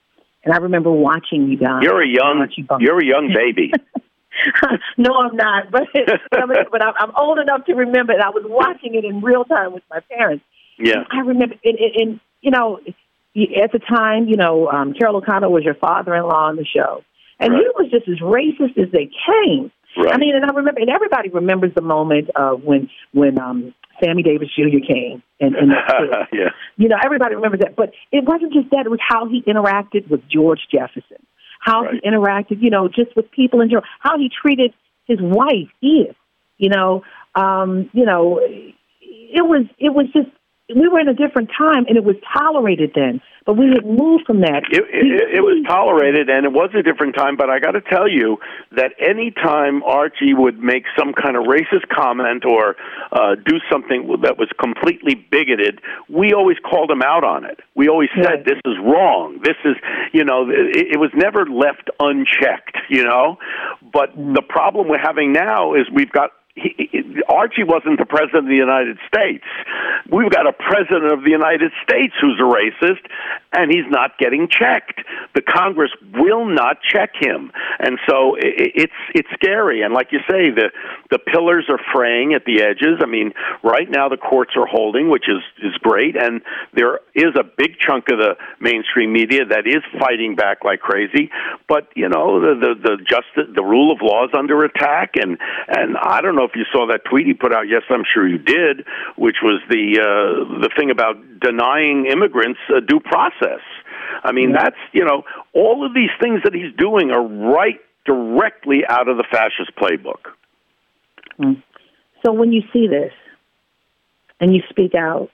and 0.44 0.54
I 0.54 0.58
remember 0.58 0.90
watching 0.90 1.48
you 1.48 1.56
guys. 1.56 1.82
You're 1.82 2.02
a 2.02 2.08
young, 2.08 2.46
you're 2.80 2.98
a 2.98 3.06
young 3.06 3.32
baby. 3.34 3.72
no, 4.98 5.14
I'm 5.14 5.36
not, 5.36 5.70
but 5.70 5.82
but 6.30 6.82
I'm, 6.82 6.94
I'm 6.98 7.12
old 7.16 7.38
enough 7.38 7.66
to 7.66 7.74
remember. 7.74 8.12
And 8.12 8.22
I 8.22 8.30
was 8.30 8.44
watching 8.46 8.94
it 8.94 9.04
in 9.04 9.20
real 9.20 9.44
time 9.44 9.72
with 9.72 9.84
my 9.90 10.00
parents. 10.10 10.44
Yeah, 10.78 10.96
and 10.96 11.06
I 11.10 11.20
remember. 11.20 11.54
And, 11.64 11.78
and, 11.78 11.94
and 11.94 12.20
you 12.40 12.50
know, 12.50 12.80
at 12.86 13.72
the 13.72 13.78
time, 13.78 14.26
you 14.26 14.36
know, 14.36 14.68
um, 14.68 14.94
Carroll 14.94 15.16
O'Connor 15.16 15.50
was 15.50 15.64
your 15.64 15.74
father-in-law 15.74 16.48
on 16.48 16.56
the 16.56 16.64
show, 16.64 17.04
and 17.38 17.52
right. 17.52 17.62
he 17.62 17.68
was 17.76 17.90
just 17.90 18.08
as 18.08 18.18
racist 18.18 18.76
as 18.76 18.90
they 18.92 19.08
came. 19.26 19.70
Right. 19.96 20.12
I 20.12 20.18
mean, 20.18 20.34
and 20.34 20.44
I 20.44 20.52
remember, 20.52 20.80
and 20.80 20.90
everybody 20.90 21.28
remembers 21.28 21.72
the 21.74 21.82
moment 21.82 22.30
uh, 22.34 22.52
when 22.52 22.90
when 23.12 23.38
um, 23.38 23.74
Sammy 24.02 24.22
Davis 24.22 24.48
Jr. 24.56 24.80
came 24.86 25.22
and, 25.40 25.54
and 25.54 25.72
yeah. 26.32 26.50
you 26.76 26.88
know 26.88 26.96
everybody 27.04 27.34
remembers 27.34 27.60
that. 27.60 27.76
But 27.76 27.92
it 28.12 28.24
wasn't 28.24 28.52
just 28.52 28.70
that; 28.70 28.86
it 28.86 28.90
was 28.90 29.00
how 29.06 29.28
he 29.28 29.42
interacted 29.42 30.08
with 30.08 30.20
George 30.28 30.60
Jefferson, 30.72 31.24
how 31.60 31.82
Right. 31.84 31.94
he 31.94 32.08
interacted, 32.08 32.62
you 32.62 32.70
know, 32.70 32.88
just 32.88 33.14
with 33.16 33.30
people 33.30 33.60
in 33.60 33.68
general, 33.68 33.86
how 34.00 34.18
he 34.18 34.30
treated 34.30 34.72
his 35.06 35.18
wife 35.20 35.68
Edith. 35.80 36.16
You 36.58 36.70
know, 36.70 37.02
um, 37.34 37.90
you 37.92 38.04
know, 38.04 38.40
it 38.40 39.44
was 39.44 39.66
it 39.78 39.90
was 39.90 40.06
just 40.12 40.28
we 40.74 40.88
were 40.88 40.98
in 40.98 41.08
a 41.08 41.14
different 41.14 41.50
time, 41.56 41.84
and 41.88 41.96
it 41.96 42.04
was 42.04 42.16
tolerated 42.32 42.92
then. 42.94 43.20
But 43.44 43.58
we 43.58 43.66
had 43.68 43.84
moved 43.84 44.24
from 44.26 44.40
that. 44.40 44.64
It, 44.72 44.84
it, 44.88 45.36
it 45.36 45.40
was 45.42 45.62
tolerated, 45.68 46.30
and 46.30 46.46
it 46.46 46.52
was 46.52 46.70
a 46.74 46.82
different 46.82 47.14
time. 47.14 47.36
But 47.36 47.50
I 47.50 47.58
got 47.58 47.72
to 47.72 47.82
tell 47.82 48.08
you 48.08 48.38
that 48.74 48.92
any 48.98 49.30
time 49.30 49.82
Archie 49.82 50.32
would 50.32 50.58
make 50.60 50.84
some 50.98 51.12
kind 51.12 51.36
of 51.36 51.44
racist 51.44 51.86
comment 51.92 52.46
or 52.46 52.76
uh, 53.12 53.34
do 53.44 53.60
something 53.70 54.08
that 54.22 54.38
was 54.38 54.48
completely 54.58 55.14
bigoted, 55.14 55.82
we 56.08 56.32
always 56.32 56.56
called 56.64 56.90
him 56.90 57.02
out 57.02 57.22
on 57.24 57.44
it. 57.44 57.60
We 57.74 57.88
always 57.88 58.08
said, 58.16 58.24
Right. 58.24 58.44
"This 58.46 58.60
is 58.64 58.76
wrong. 58.82 59.40
This 59.44 59.56
is," 59.66 59.76
you 60.14 60.24
know, 60.24 60.48
it, 60.48 60.96
it 60.96 60.98
was 60.98 61.10
never 61.14 61.44
left 61.44 61.90
unchecked. 62.00 62.78
You 62.88 63.04
know, 63.04 63.36
but 63.92 64.16
the 64.16 64.42
problem 64.48 64.88
we're 64.88 64.96
having 64.98 65.32
now 65.34 65.74
is 65.74 65.82
we've 65.92 66.10
got 66.12 66.30
he, 66.54 66.88
he- 66.92 67.22
Archie 67.28 67.64
wasn't 67.64 67.98
the 67.98 68.06
president 68.06 68.44
of 68.44 68.46
the 68.46 68.56
United 68.56 68.98
States. 69.06 69.44
We've 70.10 70.30
got 70.30 70.46
a 70.46 70.52
president 70.52 71.12
of 71.12 71.24
the 71.24 71.30
United 71.30 71.72
States 71.82 72.14
who's 72.20 72.38
a 72.38 72.44
racist, 72.44 73.04
and 73.52 73.70
he's 73.70 73.88
not 73.88 74.18
getting 74.18 74.48
checked. 74.48 75.00
The 75.34 75.42
Congress 75.42 75.90
will 76.12 76.46
not 76.46 76.78
check 76.82 77.10
him, 77.18 77.50
and 77.78 77.98
so 78.08 78.36
it's 78.38 78.92
it's 79.14 79.28
scary. 79.34 79.82
And 79.82 79.94
like 79.94 80.12
you 80.12 80.20
say, 80.30 80.50
the 80.50 80.70
the 81.10 81.18
pillars 81.18 81.66
are 81.68 81.80
fraying 81.92 82.34
at 82.34 82.44
the 82.44 82.62
edges. 82.62 83.00
I 83.00 83.06
mean, 83.06 83.32
right 83.62 83.88
now 83.88 84.08
the 84.08 84.16
courts 84.16 84.52
are 84.56 84.66
holding, 84.66 85.08
which 85.08 85.28
is 85.28 85.42
is 85.62 85.74
great, 85.78 86.16
and 86.16 86.42
there 86.74 87.00
is 87.14 87.34
a 87.38 87.44
big 87.44 87.78
chunk 87.78 88.08
of 88.10 88.18
the 88.18 88.36
mainstream 88.60 89.12
media 89.12 89.44
that 89.46 89.66
is 89.66 89.82
fighting 89.98 90.34
back 90.36 90.64
like 90.64 90.80
crazy. 90.80 91.30
but 91.68 91.88
you 91.94 92.08
know 92.08 92.40
the 92.40 92.54
the 92.54 92.74
the 92.82 93.52
the 93.54 93.62
rule 93.62 93.92
of 93.92 93.98
law 94.02 94.24
is 94.24 94.30
under 94.36 94.64
attack 94.64 95.14
and 95.20 95.38
and 95.68 95.96
I 95.96 96.20
don't 96.20 96.36
know 96.36 96.44
if 96.44 96.54
you 96.54 96.64
saw 96.72 96.86
that 96.88 97.04
tweet 97.08 97.26
he 97.26 97.34
put 97.34 97.52
out 97.54 97.68
yes 97.68 97.82
I'm 97.90 98.04
sure 98.12 98.26
you 98.26 98.38
did 98.38 98.84
which 99.16 99.36
was 99.42 99.60
the 99.68 99.93
uh 99.98 100.60
the 100.60 100.70
thing 100.76 100.90
about 100.90 101.16
denying 101.40 102.06
immigrants 102.06 102.60
uh, 102.74 102.80
due 102.80 103.00
process 103.00 103.60
I 104.22 104.32
mean 104.32 104.50
yeah. 104.50 104.64
that's 104.64 104.82
you 104.92 105.04
know 105.04 105.24
all 105.52 105.84
of 105.86 105.94
these 105.94 106.10
things 106.20 106.40
that 106.44 106.54
he's 106.54 106.74
doing 106.76 107.10
are 107.10 107.22
right 107.22 107.80
directly 108.06 108.82
out 108.88 109.08
of 109.08 109.16
the 109.16 109.24
fascist 109.30 109.74
playbook 109.76 110.32
mm. 111.38 111.62
so 112.24 112.32
when 112.32 112.52
you 112.52 112.62
see 112.72 112.86
this 112.86 113.12
and 114.40 114.54
you 114.54 114.62
speak 114.70 114.94
out 114.94 115.30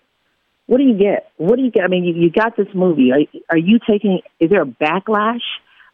what 0.71 0.79
do 0.79 0.85
you 0.85 0.97
get? 0.97 1.33
What 1.37 1.57
do 1.57 1.63
you 1.63 1.73
get? 1.73 1.83
I 1.83 1.89
mean, 1.89 2.05
you, 2.05 2.15
you 2.15 2.31
got 2.31 2.57
this 2.57 2.69
movie. 2.73 3.11
Are, 3.11 3.19
are 3.51 3.59
you 3.59 3.81
taking? 3.85 4.21
Is 4.39 4.51
there 4.51 4.63
a 4.63 4.67
backlash 4.67 5.43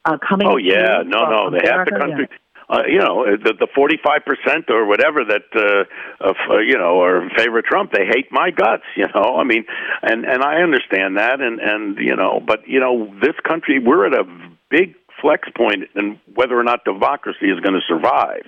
uh, 0.05 0.19
coming? 0.19 0.47
Oh 0.47 0.59
yeah, 0.59 1.01
no, 1.03 1.31
no. 1.31 1.51
They 1.51 1.67
have 1.67 1.87
the 1.87 1.97
country. 1.99 2.29
Uh, 2.69 2.83
you 2.89 2.99
know 2.99 3.25
the 3.25 3.55
the 3.59 3.69
forty 3.75 3.97
five 4.03 4.23
percent 4.27 4.65
or 4.71 4.87
whatever 4.87 5.21
that 5.25 5.47
uh, 5.55 5.85
uh, 6.27 6.59
you 6.59 6.77
know 6.77 7.01
are 7.01 7.23
in 7.23 7.31
favor 7.37 7.61
of 7.61 7.65
Trump. 7.65 7.93
They 7.93 8.07
hate 8.07 8.33
my 8.33 8.51
guts. 8.51 8.83
You 8.97 9.07
know, 9.15 9.37
I 9.37 9.45
mean, 9.45 9.65
and 10.03 10.25
and 10.25 10.43
I 10.43 10.63
understand 10.63 11.19
that, 11.19 11.41
and 11.41 11.61
and 11.61 11.99
you 11.99 12.17
know, 12.17 12.41
but 12.45 12.67
you 12.67 12.81
know, 12.81 13.15
this 13.21 13.37
country 13.47 13.79
we're 13.79 14.07
at 14.07 14.15
a 14.15 14.25
big 14.71 14.95
flex 15.21 15.49
point 15.57 15.85
and 15.95 16.19
whether 16.35 16.59
or 16.59 16.65
not 16.65 16.85
democracy 16.85 17.47
is 17.47 17.61
going 17.61 17.75
to 17.75 17.85
survive. 17.89 18.45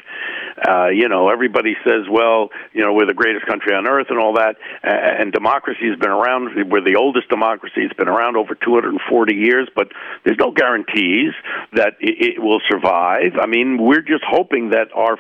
Uh, 0.69 0.89
you 0.89 1.09
know, 1.09 1.29
everybody 1.29 1.75
says, 1.87 2.07
well, 2.11 2.51
you 2.73 2.85
know, 2.85 2.93
we're 2.93 3.07
the 3.07 3.15
greatest 3.15 3.47
country 3.47 3.75
on 3.75 3.89
earth 3.89 4.07
and 4.11 4.19
all 4.19 4.35
that, 4.35 4.57
and 4.83 5.33
democracy 5.33 5.89
has 5.89 5.99
been 5.99 6.11
around. 6.11 6.51
We're 6.71 6.85
the 6.85 6.97
oldest 6.97 7.29
democracy. 7.29 7.83
It's 7.83 7.95
been 7.95 8.09
around 8.09 8.37
over 8.37 8.55
240 8.55 9.35
years, 9.35 9.69
but 9.75 9.89
there's 10.25 10.39
no 10.39 10.51
guarantees 10.51 11.33
that 11.75 11.95
it, 12.01 12.43
will 12.43 12.61
survive. 12.71 13.33
I 13.41 13.47
mean, 13.47 13.79
we're 13.81 14.03
just 14.03 14.25
hoping 14.27 14.71
that 14.71 14.89
our 14.95 15.17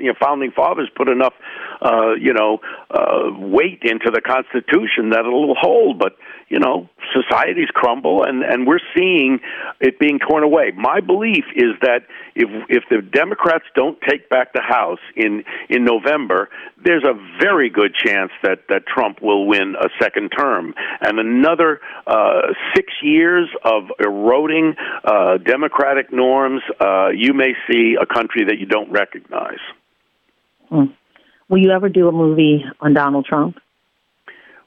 you 0.00 0.08
know, 0.08 0.14
founding 0.20 0.52
fathers 0.52 0.88
put 0.94 1.08
enough, 1.08 1.34
uh, 1.82 2.14
you 2.14 2.32
know, 2.32 2.58
uh, 2.90 3.30
weight 3.38 3.82
into 3.82 4.10
the 4.10 4.20
Constitution 4.20 5.10
that 5.10 5.20
it'll 5.20 5.54
hold. 5.58 5.98
But 5.98 6.16
you 6.48 6.60
know, 6.60 6.88
societies 7.12 7.68
crumble, 7.74 8.22
and 8.22 8.42
and 8.42 8.66
we're 8.66 8.80
seeing 8.96 9.40
it 9.80 9.98
being 9.98 10.18
torn 10.18 10.44
away. 10.44 10.72
My 10.76 11.00
belief 11.00 11.44
is 11.56 11.72
that 11.82 12.06
if 12.34 12.48
if 12.68 12.84
the 12.88 13.02
Democrats 13.02 13.64
don't 13.74 13.98
take 14.08 14.28
back 14.28 14.52
the 14.52 14.62
House 14.62 15.00
in 15.16 15.42
in 15.68 15.84
November, 15.84 16.48
there's 16.82 17.04
a 17.04 17.14
very 17.40 17.68
good 17.68 17.94
chance 17.94 18.30
that 18.42 18.60
that 18.68 18.86
Trump 18.86 19.20
will 19.20 19.46
win 19.46 19.74
a 19.80 19.88
second 20.00 20.30
term, 20.30 20.74
and 21.00 21.18
another 21.18 21.80
uh, 22.06 22.52
six 22.74 22.92
years 23.02 23.48
of 23.64 23.84
eroding 23.98 24.74
uh, 25.04 25.38
democratic 25.38 26.12
norms. 26.12 26.62
Uh, 26.80 27.08
you 27.08 27.34
may 27.34 27.54
see 27.68 27.96
a 28.00 28.06
country 28.06 28.44
that 28.44 28.58
you 28.58 28.66
don't 28.66 28.90
recognize. 28.92 29.58
Hmm. 30.68 30.92
Will 31.48 31.58
you 31.58 31.70
ever 31.70 31.88
do 31.88 32.08
a 32.08 32.12
movie 32.12 32.64
on 32.80 32.94
Donald 32.94 33.24
Trump? 33.24 33.58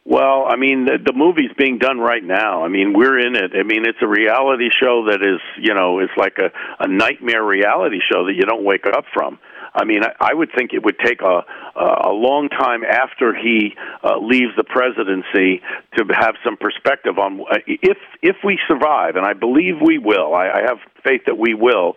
Well, 0.10 0.48
I 0.50 0.56
mean, 0.56 0.86
the, 0.86 0.98
the 0.98 1.13
movie's 1.13 1.51
being 1.56 1.78
done 1.78 2.00
right 2.00 2.24
now. 2.24 2.66
I 2.66 2.68
mean, 2.68 2.94
we're 2.98 3.20
in 3.20 3.36
it. 3.36 3.51
I 3.54 3.62
mean, 3.62 3.86
it's 3.86 4.00
a 4.01 4.08
reality 4.08 4.70
show 4.82 5.06
that 5.06 5.22
is, 5.22 5.39
you 5.62 5.75
know, 5.75 6.00
it's 6.00 6.18
like 6.18 6.39
a, 6.39 6.50
a 6.84 6.88
nightmare 6.88 7.46
reality 7.46 8.00
show 8.12 8.25
that 8.25 8.34
you 8.34 8.42
don't 8.42 8.63
wake 8.63 8.88
up 8.88 9.06
from. 9.13 9.38
I 9.72 9.86
mean, 9.86 10.01
I, 10.04 10.32
I 10.32 10.34
would 10.34 10.50
think 10.58 10.74
it 10.74 10.84
would 10.84 10.98
take 10.98 11.22
a 11.22 11.46
a 11.80 12.10
long 12.10 12.50
time 12.50 12.84
after 12.84 13.36
he 13.36 13.75
uh, 14.04 14.18
leaves 14.18 14.51
the 14.58 14.63
presidency 14.63 15.62
to 15.96 16.04
have 16.20 16.34
some 16.44 16.58
perspective 16.58 17.20
on 17.20 17.42
uh, 17.42 17.58
if 17.68 17.98
if 18.24 18.38
we 18.44 18.58
survive, 18.68 19.16
and 19.16 19.28
I 19.28 19.34
believe 19.34 19.75
we 19.80 20.00
will. 20.00 20.34
I, 20.34 20.50
I 20.50 20.62
have 20.68 20.80
faith 21.04 21.22
that 21.28 21.38
we 21.38 21.54
will. 21.54 21.94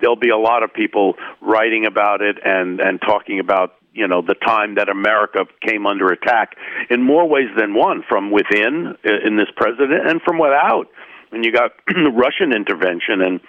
There'll 0.00 0.14
be 0.14 0.30
a 0.30 0.38
lot 0.38 0.62
of 0.62 0.72
people 0.72 1.14
writing 1.40 1.84
about 1.84 2.22
it 2.22 2.36
and 2.44 2.80
and 2.80 3.00
talking 3.00 3.40
about 3.40 3.74
you 3.96 4.06
know 4.06 4.22
the 4.22 4.34
time 4.34 4.74
that 4.76 4.88
America 4.88 5.46
came 5.60 5.86
under 5.86 6.08
attack 6.08 6.56
in 6.90 7.02
more 7.02 7.28
ways 7.28 7.48
than 7.56 7.74
one, 7.74 8.04
from 8.08 8.30
within 8.30 8.96
in 9.04 9.36
this 9.36 9.48
president 9.56 10.08
and 10.08 10.20
from 10.22 10.38
without. 10.38 10.88
And 11.32 11.44
you 11.44 11.52
got 11.52 11.72
the 11.88 12.12
Russian 12.14 12.52
intervention 12.52 13.22
and 13.22 13.40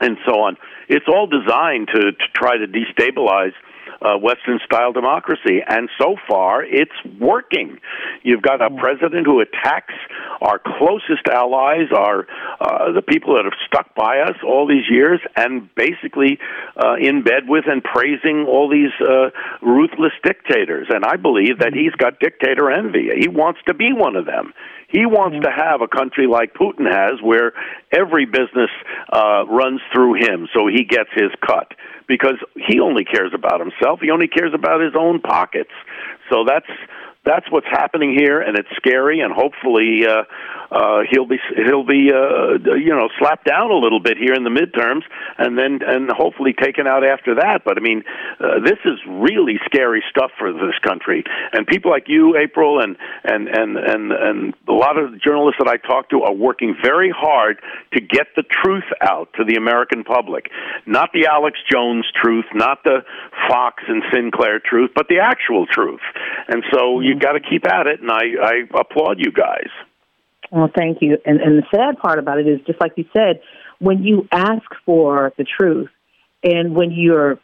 and 0.00 0.16
so 0.26 0.40
on. 0.40 0.56
It's 0.88 1.06
all 1.08 1.26
designed 1.26 1.88
to 1.94 2.12
to 2.12 2.26
try 2.34 2.56
to 2.56 2.66
destabilize 2.66 3.52
uh, 4.00 4.16
Western 4.18 4.60
style 4.64 4.92
democracy. 4.92 5.60
And 5.66 5.88
so 6.00 6.16
far, 6.28 6.64
it's 6.64 6.92
working. 7.20 7.78
You've 8.22 8.42
got 8.42 8.60
a 8.60 8.70
president 8.70 9.26
who 9.26 9.40
attacks 9.40 9.94
our 10.40 10.58
closest 10.58 11.26
allies, 11.30 11.88
our 11.94 12.26
uh, 12.60 12.92
the 12.92 13.02
people 13.02 13.34
that 13.34 13.44
have 13.44 13.58
stuck 13.66 13.94
by 13.94 14.20
us 14.20 14.36
all 14.46 14.66
these 14.66 14.88
years, 14.90 15.20
and 15.36 15.68
basically 15.74 16.38
uh, 16.76 16.94
in 17.00 17.22
bed 17.22 17.48
with 17.48 17.64
and 17.66 17.82
praising 17.82 18.46
all 18.48 18.68
these 18.68 18.92
uh, 19.00 19.30
ruthless 19.62 20.12
dictators. 20.22 20.86
And 20.90 21.04
I 21.04 21.16
believe 21.16 21.58
that 21.58 21.72
he's 21.74 21.92
got 21.92 22.20
dictator 22.20 22.70
envy. 22.70 23.08
He 23.18 23.28
wants 23.28 23.60
to 23.66 23.74
be 23.74 23.92
one 23.92 24.16
of 24.16 24.26
them. 24.26 24.52
He 24.88 25.04
wants 25.04 25.44
to 25.44 25.50
have 25.50 25.82
a 25.82 25.88
country 25.88 26.26
like 26.26 26.54
Putin 26.54 26.90
has, 26.90 27.20
where 27.22 27.52
every 27.92 28.24
business 28.24 28.70
uh, 29.12 29.44
runs 29.46 29.80
through 29.92 30.14
him, 30.14 30.48
so 30.54 30.66
he 30.66 30.84
gets 30.84 31.10
his 31.14 31.30
cut 31.46 31.72
because 32.08 32.36
he 32.56 32.80
only 32.80 33.04
cares 33.04 33.32
about 33.34 33.60
himself. 33.60 34.00
He 34.00 34.10
only 34.10 34.28
cares 34.28 34.54
about 34.54 34.80
his 34.80 34.94
own 34.98 35.20
pockets. 35.20 35.70
So 36.30 36.44
that's 36.48 36.66
that's 37.28 37.50
what's 37.50 37.66
happening 37.66 38.16
here, 38.18 38.40
and 38.40 38.56
it's 38.56 38.68
scary. 38.76 39.20
And 39.20 39.32
hopefully, 39.32 40.06
uh, 40.06 40.24
uh, 40.70 41.00
he'll 41.10 41.26
be 41.26 41.38
he'll 41.56 41.84
be 41.84 42.10
uh, 42.12 42.74
you 42.74 42.94
know 42.94 43.08
slapped 43.18 43.46
down 43.46 43.70
a 43.70 43.76
little 43.76 44.00
bit 44.00 44.16
here 44.16 44.34
in 44.34 44.44
the 44.44 44.50
midterms, 44.50 45.02
and 45.38 45.58
then 45.58 45.80
and 45.86 46.10
hopefully 46.10 46.52
taken 46.52 46.86
out 46.86 47.04
after 47.04 47.36
that. 47.36 47.62
But 47.64 47.78
I 47.78 47.80
mean, 47.80 48.04
uh, 48.40 48.60
this 48.60 48.78
is 48.84 48.98
really 49.08 49.58
scary 49.64 50.02
stuff 50.10 50.30
for 50.38 50.52
this 50.52 50.78
country, 50.82 51.24
and 51.52 51.66
people 51.66 51.90
like 51.90 52.08
you, 52.08 52.36
April, 52.36 52.80
and 52.80 52.96
and 53.24 53.48
and 53.48 53.76
and 53.76 54.12
and 54.12 54.54
a 54.68 54.72
lot 54.72 54.98
of 54.98 55.20
journalists 55.20 55.58
that 55.58 55.68
I 55.68 55.76
talk 55.76 56.10
to 56.10 56.22
are 56.22 56.34
working 56.34 56.76
very 56.82 57.10
hard 57.10 57.60
to 57.92 58.00
get 58.00 58.28
the 58.36 58.42
truth 58.42 58.88
out 59.00 59.28
to 59.34 59.44
the 59.44 59.56
American 59.56 60.04
public, 60.04 60.50
not 60.86 61.10
the 61.12 61.26
Alex 61.26 61.58
Jones 61.70 62.04
truth, 62.14 62.46
not 62.54 62.84
the 62.84 63.04
Fox 63.48 63.82
and 63.88 64.02
Sinclair 64.12 64.60
truth, 64.60 64.90
but 64.94 65.08
the 65.08 65.18
actual 65.18 65.66
truth. 65.66 66.00
And 66.48 66.62
so 66.72 67.00
you 67.00 67.17
got 67.18 67.32
to 67.32 67.40
keep 67.40 67.66
at 67.66 67.86
it, 67.86 68.00
and 68.00 68.10
I, 68.10 68.24
I 68.42 68.80
applaud 68.80 69.18
you 69.18 69.32
guys. 69.32 69.68
Well, 70.50 70.70
thank 70.74 70.98
you. 71.02 71.18
And, 71.24 71.40
and 71.40 71.58
the 71.58 71.66
sad 71.74 71.98
part 71.98 72.18
about 72.18 72.38
it 72.38 72.46
is, 72.46 72.60
just 72.66 72.80
like 72.80 72.92
you 72.96 73.04
said, 73.12 73.40
when 73.78 74.02
you 74.02 74.26
ask 74.32 74.64
for 74.84 75.32
the 75.36 75.44
truth, 75.44 75.90
and 76.42 76.74
when 76.74 76.90
you're 76.92 77.38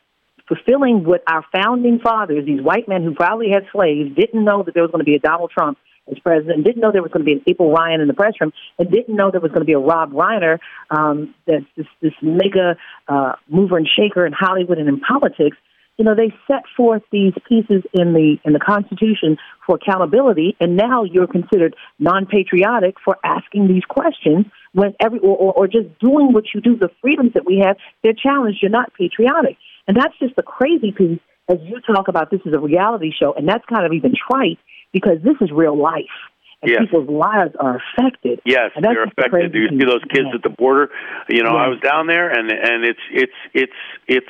fulfilling 0.49 1.04
what 1.04 1.23
our 1.26 1.45
founding 1.52 1.99
fathers, 1.99 2.47
these 2.47 2.62
white 2.62 2.88
men 2.88 3.02
who 3.02 3.14
probably 3.14 3.50
had 3.50 3.66
slaves, 3.73 4.14
didn't 4.14 4.45
know 4.45 4.62
that 4.62 4.75
there 4.75 4.83
was 4.83 4.90
going 4.90 5.04
to 5.04 5.04
be 5.04 5.16
a 5.16 5.19
Donald 5.19 5.50
Trump 5.50 5.78
as 6.11 6.19
president, 6.19 6.64
didn't 6.64 6.83
know 6.83 6.93
there 6.93 7.02
was 7.02 7.12
going 7.12 7.25
to 7.25 7.26
be 7.26 7.33
an 7.33 7.43
April 7.47 7.73
Ryan 7.73 8.02
in 8.02 8.09
the 8.09 8.14
press 8.14 8.35
room, 8.40 8.52
and 8.78 8.90
didn't 8.90 9.16
know 9.16 9.31
there 9.31 9.40
was 9.40 9.52
going 9.52 9.62
to 9.62 9.66
be 9.66 9.73
a 9.73 9.78
Rob 9.78 10.12
Reiner, 10.12 10.59
um, 10.90 11.35
that's 11.47 11.64
this, 11.76 11.87
this 12.02 12.12
mega 12.21 12.76
uh, 13.09 13.33
mover 13.49 13.78
and 13.78 13.88
shaker 13.88 14.26
in 14.26 14.33
Hollywood 14.33 14.78
and 14.78 14.88
in 14.88 15.00
politics 15.00 15.57
you 15.97 16.05
know, 16.05 16.15
they 16.15 16.35
set 16.49 16.63
forth 16.77 17.03
these 17.13 17.33
pieces 17.49 17.83
in 17.93 18.15
the 18.15 18.37
in 18.45 18.53
the 18.53 18.59
Constitution 18.59 19.37
for 19.65 19.77
accountability, 19.77 20.57
and 20.59 20.77
now 20.77 21.05
you're 21.05 21.29
considered 21.29 21.77
non-patriotic 21.99 22.97
for 23.05 23.17
asking 23.25 23.69
these 23.69 23.85
questions 23.89 24.47
when 24.73 24.95
every 25.01 25.21
or, 25.21 25.37
or, 25.37 25.53
or 25.53 25.67
just 25.69 25.87
doing 26.01 26.33
what 26.33 26.45
you 26.53 26.61
do. 26.61 26.77
The 26.77 26.91
freedoms 27.01 27.35
that 27.35 27.47
we 27.47 27.63
have, 27.65 27.77
they're 28.03 28.13
challenged. 28.13 28.59
You're 28.61 28.73
not 28.73 28.93
patriotic, 28.95 29.57
and 29.87 29.97
that's 29.97 30.19
just 30.19 30.35
the 30.37 30.43
crazy 30.43 30.91
piece. 30.91 31.21
As 31.49 31.59
you 31.63 31.79
talk 31.81 32.09
about, 32.09 32.31
this 32.31 32.41
is 32.47 32.55
a 32.55 32.59
reality 32.59 33.13
show, 33.17 33.35
and 33.35 33.47
that's 33.47 33.65
kind 33.67 33.87
of 33.87 33.93
even 33.93 34.15
trite 34.15 34.59
because 34.93 35.19
this 35.23 35.37
is 35.41 35.51
real 35.53 35.81
life. 35.81 36.17
And 36.63 36.71
yes. 36.71 36.81
people's 36.81 37.11
lives 37.11 37.55
are 37.61 37.77
affected. 37.77 38.41
Yes, 38.47 38.71
they're 38.81 39.05
affected. 39.05 39.53
Do 39.53 39.59
you 39.59 39.69
see 39.69 39.85
those 39.85 40.03
kids 40.11 40.29
at 40.35 40.43
the 40.43 40.49
border? 40.49 40.89
You 41.29 41.43
know, 41.43 41.51
I 41.51 41.69
was 41.69 41.79
down 41.81 42.07
there, 42.07 42.31
and 42.31 42.51
and 42.51 42.85
it's 42.85 43.05
it's 43.13 43.33
it's 43.53 43.73
it's 44.09 44.27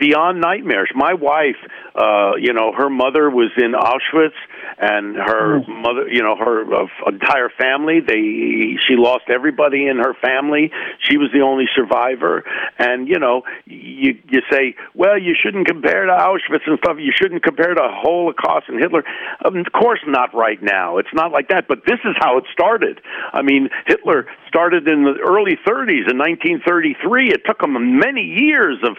beyond 0.00 0.40
nightmares. 0.40 0.90
My 0.94 1.14
wife, 1.14 1.60
uh, 1.94 2.32
you 2.40 2.52
know, 2.52 2.72
her 2.72 2.88
mother 2.88 3.30
was 3.30 3.50
in 3.56 3.72
Auschwitz, 3.72 4.38
and 4.78 5.16
her 5.16 5.60
mm. 5.60 5.82
mother, 5.82 6.08
you 6.08 6.22
know, 6.22 6.34
her 6.36 6.64
uh, 6.74 6.86
entire 7.06 7.50
family. 7.50 8.00
They 8.00 8.80
she 8.88 8.96
lost 8.96 9.24
everybody 9.28 9.86
in 9.86 9.98
her 9.98 10.14
family. 10.14 10.72
She 11.00 11.18
was 11.18 11.28
the 11.32 11.42
only 11.42 11.66
survivor, 11.76 12.42
and 12.78 13.06
you 13.06 13.18
know, 13.18 13.42
you 13.66 14.18
you 14.28 14.40
say, 14.50 14.74
well, 14.94 15.18
you 15.20 15.34
shouldn't 15.40 15.66
compare 15.66 16.06
to 16.06 16.12
Auschwitz 16.12 16.66
and 16.66 16.78
stuff. 16.82 16.96
You 16.98 17.12
shouldn't 17.14 17.42
compare 17.42 17.74
to 17.74 17.82
Holocaust 17.82 18.68
and 18.68 18.80
Hitler. 18.80 19.04
Um, 19.44 19.58
of 19.58 19.72
course, 19.72 20.00
not 20.06 20.34
right 20.34 20.62
now. 20.62 20.96
It's 20.98 21.12
not 21.12 21.30
like 21.30 21.48
that. 21.48 21.68
But 21.68 21.84
this 21.86 22.00
is 22.04 22.16
how 22.18 22.38
it 22.38 22.44
started. 22.52 23.00
I 23.32 23.42
mean, 23.42 23.68
Hitler 23.86 24.26
started 24.48 24.88
in 24.88 25.04
the 25.04 25.14
early 25.20 25.58
30s 25.66 26.08
in 26.10 26.16
1933. 26.18 27.28
It 27.28 27.42
took 27.46 27.62
him 27.62 27.98
many 27.98 28.22
years 28.22 28.78
of 28.82 28.96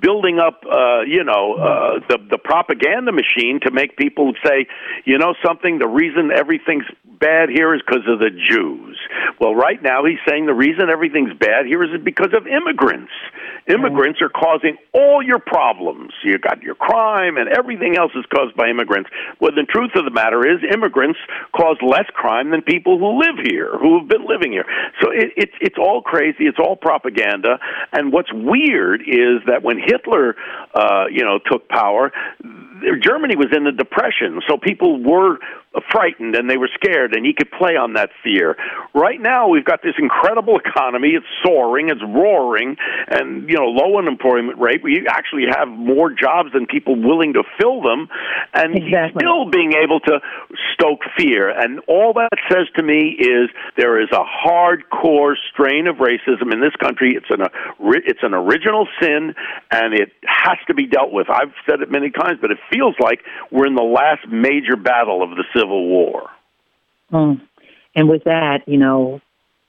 building 0.00 0.38
up, 0.42 0.64
uh, 0.66 1.02
you 1.06 1.22
know, 1.22 1.54
uh, 1.54 2.00
the 2.08 2.18
the 2.30 2.38
propaganda 2.38 3.12
machine 3.12 3.60
to 3.62 3.70
make 3.70 3.96
people 3.96 4.32
say, 4.44 4.66
you 5.04 5.18
know, 5.18 5.34
something. 5.44 5.78
The 5.78 5.88
reason 5.88 6.30
everything's 6.34 6.86
bad 7.04 7.48
here 7.48 7.74
is 7.74 7.80
because 7.86 8.06
of 8.08 8.18
the 8.18 8.30
Jews. 8.30 8.98
Well, 9.40 9.54
right 9.54 9.80
now 9.82 10.04
he's 10.04 10.18
saying 10.28 10.46
the 10.46 10.54
reason 10.54 10.90
everything's 10.90 11.34
bad 11.38 11.66
here 11.66 11.82
is 11.84 11.90
because 12.02 12.34
of 12.34 12.46
immigrants. 12.46 13.12
Immigrants 13.68 14.20
are 14.20 14.28
causing 14.28 14.76
all 14.92 15.22
your 15.22 15.38
problems. 15.38 16.12
You 16.24 16.38
got 16.38 16.62
your 16.62 16.74
crime 16.74 17.36
and 17.36 17.48
everything 17.48 17.96
else 17.96 18.10
is 18.16 18.24
caused 18.34 18.56
by 18.56 18.68
immigrants. 18.68 19.08
Well, 19.40 19.52
the 19.54 19.62
truth 19.70 19.92
of 19.94 20.04
the 20.04 20.10
matter 20.10 20.42
is, 20.42 20.58
immigrants 20.66 21.18
cause 21.54 21.76
less 21.80 22.06
crime 22.12 22.50
than 22.50 22.62
people 22.62 22.98
who 22.98 23.20
live 23.20 23.38
here, 23.44 23.78
who 23.78 24.00
have 24.00 24.08
been 24.08 24.26
living 24.26 24.50
here. 24.50 24.66
So 25.00 25.10
it, 25.10 25.30
it's 25.36 25.56
it's 25.60 25.78
all 25.78 26.02
crazy. 26.02 26.44
It's 26.50 26.58
all 26.58 26.74
propaganda. 26.74 27.58
And 27.92 28.12
what's 28.12 28.32
weird 28.32 29.02
is 29.02 29.46
that 29.46 29.62
when 29.62 29.78
Hitler, 29.78 30.31
uh, 30.74 31.04
you 31.10 31.24
know, 31.24 31.38
took 31.50 31.68
power, 31.68 32.12
Germany 33.00 33.36
was 33.36 33.48
in 33.56 33.64
the 33.64 33.72
depression, 33.72 34.40
so 34.48 34.56
people 34.56 35.02
were 35.02 35.38
frightened 35.90 36.34
and 36.34 36.48
they 36.48 36.56
were 36.56 36.70
scared, 36.74 37.14
and 37.14 37.24
he 37.24 37.32
could 37.32 37.50
play 37.50 37.76
on 37.76 37.94
that 37.94 38.10
fear. 38.22 38.56
Right 38.94 39.20
now, 39.20 39.48
we've 39.48 39.64
got 39.64 39.82
this 39.82 39.94
incredible 39.98 40.58
economy. 40.58 41.10
It's 41.10 41.26
soaring, 41.44 41.88
it's 41.88 42.02
roaring, 42.02 42.76
and 43.08 43.48
you 43.48 43.56
know, 43.56 43.66
low 43.66 43.98
unemployment 43.98 44.58
rate. 44.58 44.82
We 44.82 45.06
actually 45.08 45.44
have 45.48 45.68
more 45.68 46.10
jobs 46.10 46.52
than 46.52 46.66
people 46.66 46.96
willing 46.96 47.34
to 47.34 47.42
fill 47.60 47.80
them, 47.82 48.08
and 48.52 48.76
exactly. 48.76 48.90
he's 48.92 49.20
still 49.20 49.50
being 49.50 49.72
able 49.72 50.00
to 50.00 50.20
stoke 50.74 51.00
fear. 51.16 51.48
And 51.48 51.80
all 51.88 52.12
that 52.14 52.30
says 52.50 52.68
to 52.76 52.82
me 52.82 53.16
is 53.18 53.48
there 53.76 54.00
is 54.00 54.08
a 54.12 54.24
hardcore 54.24 55.34
strain 55.52 55.86
of 55.86 55.96
racism 55.96 56.52
in 56.52 56.60
this 56.60 56.76
country. 56.80 57.14
It's 57.16 57.30
an 57.30 57.46
it's 58.04 58.22
an 58.22 58.34
original 58.34 58.86
sin, 59.00 59.34
and 59.70 59.94
it 59.94 60.12
has 60.24 60.58
to 60.66 60.74
be 60.74 60.86
dealt 60.86 61.12
with. 61.12 61.28
I've 61.30 61.54
said 61.68 61.80
it 61.80 61.90
many 61.90 62.10
times, 62.10 62.38
but 62.40 62.50
it 62.50 62.58
feels 62.72 62.94
like 63.00 63.20
we're 63.50 63.66
in 63.66 63.74
the 63.74 63.82
last 63.82 64.28
major 64.28 64.76
battle 64.76 65.22
of 65.22 65.30
the 65.30 65.44
Civil 65.62 65.88
War. 65.88 66.30
Mm. 67.12 67.40
And 67.94 68.08
with 68.08 68.24
that, 68.24 68.60
you 68.66 68.78
know, 68.78 69.20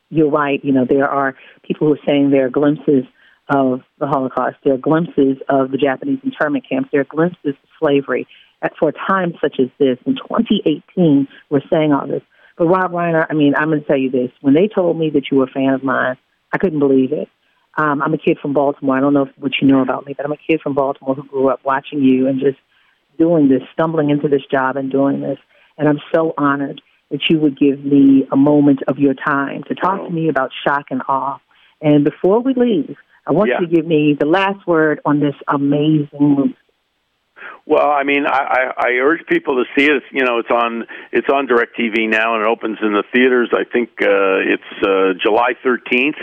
you're 0.09 0.29
right. 0.29 0.63
You 0.63 0.71
know, 0.71 0.85
there 0.89 1.07
are 1.07 1.35
people 1.63 1.87
who 1.87 1.93
are 1.93 2.05
saying 2.05 2.31
there 2.31 2.45
are 2.45 2.49
glimpses 2.49 3.05
of 3.49 3.81
the 3.99 4.07
Holocaust. 4.07 4.57
There 4.63 4.73
are 4.73 4.77
glimpses 4.77 5.37
of 5.49 5.71
the 5.71 5.77
Japanese 5.77 6.19
internment 6.23 6.65
camps. 6.67 6.89
There 6.91 7.01
are 7.01 7.05
glimpses 7.05 7.55
of 7.61 7.69
slavery. 7.79 8.27
At, 8.61 8.73
for 8.79 8.89
a 8.89 8.93
time 8.93 9.33
such 9.41 9.59
as 9.59 9.67
this, 9.77 9.97
in 10.05 10.15
2018, 10.15 11.27
we're 11.49 11.61
saying 11.69 11.91
all 11.91 12.07
this. 12.07 12.21
But 12.57 12.67
Rob 12.67 12.91
Reiner, 12.91 13.25
I 13.29 13.33
mean, 13.33 13.55
I'm 13.57 13.69
going 13.69 13.81
to 13.81 13.87
tell 13.87 13.97
you 13.97 14.09
this. 14.09 14.31
When 14.41 14.53
they 14.53 14.69
told 14.73 14.97
me 14.97 15.09
that 15.11 15.23
you 15.29 15.37
were 15.37 15.45
a 15.45 15.51
fan 15.51 15.73
of 15.73 15.83
mine, 15.83 16.17
I 16.53 16.57
couldn't 16.57 16.79
believe 16.79 17.11
it. 17.11 17.27
Um, 17.75 18.01
I'm 18.01 18.13
a 18.13 18.17
kid 18.17 18.37
from 18.39 18.53
Baltimore. 18.53 18.97
I 18.97 19.01
don't 19.01 19.13
know 19.13 19.27
what 19.37 19.53
you 19.59 19.67
know 19.67 19.81
about 19.81 20.05
me, 20.05 20.13
but 20.15 20.25
I'm 20.25 20.31
a 20.31 20.37
kid 20.37 20.61
from 20.61 20.75
Baltimore 20.75 21.15
who 21.15 21.23
grew 21.23 21.49
up 21.49 21.61
watching 21.65 22.03
you 22.03 22.27
and 22.27 22.39
just 22.39 22.59
doing 23.17 23.49
this, 23.49 23.63
stumbling 23.73 24.11
into 24.11 24.27
this 24.27 24.43
job 24.49 24.77
and 24.77 24.91
doing 24.91 25.21
this. 25.21 25.39
And 25.77 25.87
I'm 25.87 25.99
so 26.13 26.33
honored 26.37 26.81
that 27.11 27.21
you 27.29 27.39
would 27.39 27.57
give 27.59 27.83
me 27.83 28.27
a 28.31 28.35
moment 28.35 28.79
of 28.87 28.97
your 28.97 29.13
time 29.13 29.63
to 29.67 29.75
talk 29.75 30.05
to 30.05 30.09
me 30.09 30.29
about 30.29 30.51
shock 30.65 30.85
and 30.89 31.01
awe. 31.07 31.39
And 31.81 32.03
before 32.03 32.39
we 32.41 32.53
leave, 32.55 32.95
I 33.27 33.31
want 33.31 33.49
Yeah. 33.49 33.61
you 33.61 33.67
to 33.67 33.75
give 33.75 33.85
me 33.85 34.15
the 34.19 34.25
last 34.25 34.65
word 34.67 34.99
on 35.05 35.19
this 35.19 35.35
amazing 35.47 36.07
movie. 36.19 36.57
Well, 37.65 37.89
I 37.89 38.03
mean, 38.03 38.25
I, 38.25 38.71
I, 38.77 38.87
I 38.87 38.89
urge 39.01 39.25
people 39.27 39.63
to 39.63 39.65
see 39.75 39.85
it. 39.85 40.03
You 40.11 40.25
know, 40.25 40.39
it's 40.39 40.49
on 40.51 40.85
it's 41.11 41.27
on 41.29 41.47
Directv 41.47 42.09
now, 42.09 42.35
and 42.35 42.43
it 42.43 42.47
opens 42.47 42.77
in 42.81 42.93
the 42.93 43.03
theaters. 43.13 43.49
I 43.53 43.63
think 43.63 43.89
uh, 44.01 44.53
it's 44.53 44.83
uh, 44.85 45.13
July 45.21 45.53
thirteenth, 45.63 46.17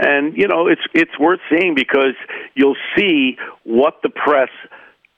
and 0.00 0.36
you 0.36 0.48
know, 0.48 0.66
it's 0.66 0.82
it's 0.92 1.16
worth 1.18 1.40
seeing 1.48 1.74
because 1.76 2.14
you'll 2.54 2.76
see 2.96 3.36
what 3.62 4.00
the 4.02 4.08
press 4.10 4.50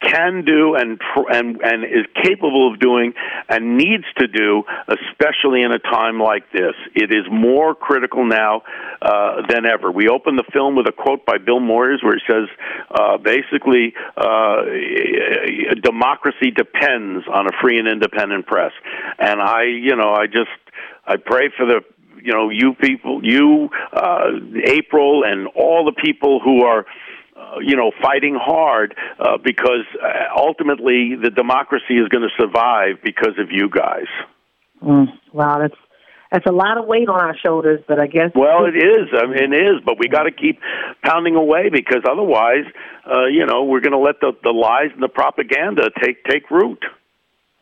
can 0.03 0.45
do 0.45 0.75
and 0.75 1.01
and 1.31 1.61
and 1.63 1.85
is 1.85 2.07
capable 2.23 2.73
of 2.73 2.81
doing 2.81 3.15
and 3.49 3.77
needs 3.77 4.05
to 4.19 4.27
do, 4.27 4.65
especially 4.89 5.63
in 5.63 5.73
a 5.73 5.79
time 5.79 6.19
like 6.19 6.51
this. 6.53 6.75
It 6.95 7.13
is 7.13 7.25
more 7.31 7.75
critical 7.75 8.25
now 8.25 8.63
uh, 9.01 9.47
than 9.49 9.67
ever. 9.67 9.91
We 9.91 10.09
open 10.09 10.37
the 10.37 10.45
film 10.53 10.77
with 10.77 10.87
a 10.89 10.93
quote 10.93 11.25
by 11.25 11.39
Bill 11.39 11.61
Moyers 11.61 12.03
where 12.03 12.15
he 12.15 12.21
says, 12.31 12.49
uh, 12.91 13.19
basically, 13.19 13.95
uh, 14.17 14.63
democracy 15.83 16.51
depends 16.51 17.27
on 17.33 17.47
a 17.47 17.53
free 17.61 17.79
and 17.79 17.89
independent 17.89 18.47
press. 18.47 18.73
And 19.19 19.41
I, 19.41 19.65
you 19.65 19.97
know, 19.97 20.13
I 20.13 20.27
just 20.27 20.51
I 21.07 21.17
pray 21.17 21.51
for 21.57 21.67
the 21.67 21.81
you 22.23 22.33
know 22.33 22.51
you 22.51 22.75
people, 22.75 23.21
you 23.23 23.69
uh, 23.93 24.31
April, 24.65 25.25
and 25.25 25.49
all 25.49 25.85
the 25.85 25.93
people 25.93 26.41
who 26.41 26.65
are 26.65 26.87
uh, 27.37 27.59
you 27.61 27.77
know, 27.77 27.93
fighting 28.03 28.37
hard 28.41 28.95
uh, 29.19 29.39
because 29.43 29.87
uh, 30.03 30.07
ultimately 30.37 31.15
the 31.21 31.31
democracy 31.31 31.95
is 31.95 32.09
going 32.09 32.23
to 32.23 32.43
survive 32.43 32.97
because 33.03 33.39
of 33.39 33.51
you 33.51 33.71
guys. 33.71 34.09
Mm, 34.83 35.07
wow, 35.33 35.59
that's 35.59 35.77
that's 36.33 36.47
a 36.47 36.53
lot 36.53 36.79
of 36.79 36.87
weight 36.87 37.09
on 37.09 37.21
our 37.21 37.37
shoulders, 37.37 37.81
but 37.87 38.01
I 38.01 38.07
guess 38.07 38.33
Well, 38.35 38.65
it 38.65 38.77
is. 38.77 39.09
I 39.13 39.27
mean, 39.27 39.53
it 39.53 39.57
is, 39.57 39.83
but 39.85 39.99
we 39.99 40.09
got 40.09 40.23
to 40.23 40.31
keep 40.33 40.61
pounding 41.05 41.37
away 41.37 41.69
because 41.71 42.03
otherwise, 42.11 42.65
uh, 43.07 43.27
you 43.27 43.45
know, 43.45 43.65
we're 43.65 43.81
going 43.81 43.93
to 43.93 43.99
let 43.99 44.21
the 44.21 44.33
the 44.43 44.51
lies 44.51 44.91
and 44.95 45.03
the 45.03 45.09
propaganda 45.09 45.91
take 46.03 46.25
take 46.25 46.51
root. 46.51 46.83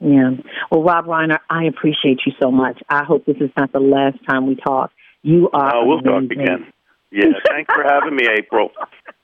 Yeah. 0.01 0.31
Well, 0.71 0.83
Rob 0.83 1.07
Reiner, 1.07 1.39
I 1.51 1.65
appreciate 1.65 2.21
you 2.25 2.33
so 2.41 2.51
much. 2.51 2.81
I 2.89 3.05
hope 3.05 3.27
this 3.27 3.37
is 3.37 3.51
not 3.57 3.73
the 3.73 3.81
last 3.81 4.19
time 4.29 4.47
we 4.47 4.55
talk. 4.57 4.93
You 5.23 5.51
are. 5.53 5.77
Uh, 5.77 5.85
we'll 5.85 6.01
talk 6.01 6.23
amazing. 6.23 6.41
again. 6.41 6.73
Yeah, 7.13 7.25
thanks 7.49 7.73
for 7.75 7.83
having 7.83 8.15
me, 8.15 8.27
April. 8.39 8.71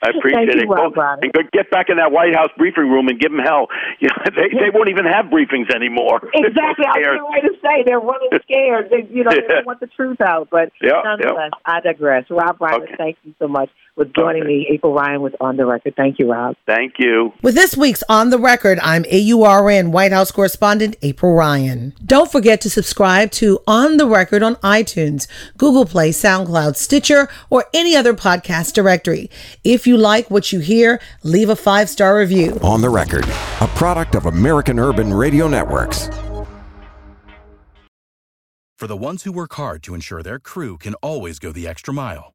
I 0.06 0.16
appreciate 0.16 0.46
Thank 0.54 0.62
it. 0.62 0.68
Go- 0.68 0.90
Reiner. 0.94 1.18
and 1.22 1.50
get 1.52 1.70
back 1.70 1.90
in 1.90 1.96
that 1.98 2.12
White 2.12 2.34
House 2.34 2.50
briefing 2.56 2.88
room 2.88 3.08
and 3.08 3.18
give 3.18 3.32
them 3.32 3.40
hell. 3.40 3.66
You 3.98 4.08
know, 4.08 4.24
they 4.36 4.48
they 4.52 4.70
won't 4.72 4.88
even 4.90 5.06
have 5.06 5.26
briefings 5.26 5.74
anymore. 5.74 6.20
Exactly. 6.34 6.84
I 6.86 6.94
was 6.94 7.02
They're 7.02 7.14
getting 7.16 7.32
ready 7.32 7.48
to 7.48 7.54
say 7.62 7.74
they're 7.84 7.98
running 7.98 8.28
scared. 8.42 8.90
They, 8.90 9.06
you 9.10 9.24
know, 9.24 9.30
they 9.30 9.40
don't 9.40 9.66
want 9.66 9.80
the 9.80 9.86
truth 9.88 10.20
out. 10.20 10.48
But 10.50 10.70
Yeah, 10.82 11.00
nonetheless, 11.02 11.50
I 11.64 11.80
digress. 11.80 12.24
Rob 12.30 12.58
Reiner, 12.58 12.82
Okay. 12.84 12.94
thank 12.96 13.16
you 13.24 13.34
so 13.38 13.48
much 13.48 13.70
for 13.96 14.04
joining 14.04 14.42
Okay. 14.42 14.48
me. 14.48 14.68
April 14.70 14.92
Ryan 14.94 15.22
with 15.22 15.34
On 15.40 15.56
the 15.56 15.64
Record. 15.66 15.94
Thank 15.96 16.18
you, 16.18 16.30
Rob. 16.30 16.54
Thank 16.66 16.94
you. 16.98 17.32
With 17.42 17.54
this 17.54 17.76
week's 17.76 18.04
On 18.08 18.30
the 18.30 18.38
Record, 18.38 18.78
I'm 18.82 19.04
AURN 19.10 19.90
White 19.90 20.12
House 20.12 20.30
correspondent 20.30 20.94
April 21.02 21.34
Ryan. 21.34 21.94
Don't 22.04 22.30
forget 22.30 22.60
to 22.60 22.70
subscribe 22.70 23.30
to 23.32 23.58
On 23.66 23.96
the 23.96 24.06
Record 24.06 24.42
on 24.42 24.56
iTunes, 24.56 25.26
Google 25.56 25.86
Play, 25.86 26.10
SoundCloud, 26.10 26.76
Stitcher, 26.76 27.28
or 27.50 27.64
any 27.74 27.96
other 27.96 28.14
podcast 28.14 28.74
directory. 28.74 29.30
If 29.64 29.86
you 29.86 29.96
like 29.96 30.30
what 30.30 30.52
you 30.52 30.60
hear, 30.60 31.00
leave 31.24 31.48
a 31.48 31.56
five 31.56 31.88
star 31.88 32.16
review. 32.18 32.58
On 32.62 32.80
the 32.82 32.90
record, 32.90 33.24
a 33.60 33.66
product 33.74 34.14
of 34.14 34.26
American 34.26 34.78
Urban 34.78 35.12
Radio 35.12 35.48
Networks. 35.48 36.08
For 38.78 38.86
the 38.86 38.96
ones 38.96 39.22
who 39.22 39.32
work 39.32 39.54
hard 39.54 39.82
to 39.84 39.94
ensure 39.94 40.22
their 40.22 40.38
crew 40.38 40.76
can 40.76 40.92
always 40.96 41.38
go 41.38 41.50
the 41.50 41.66
extra 41.66 41.94
mile, 41.94 42.34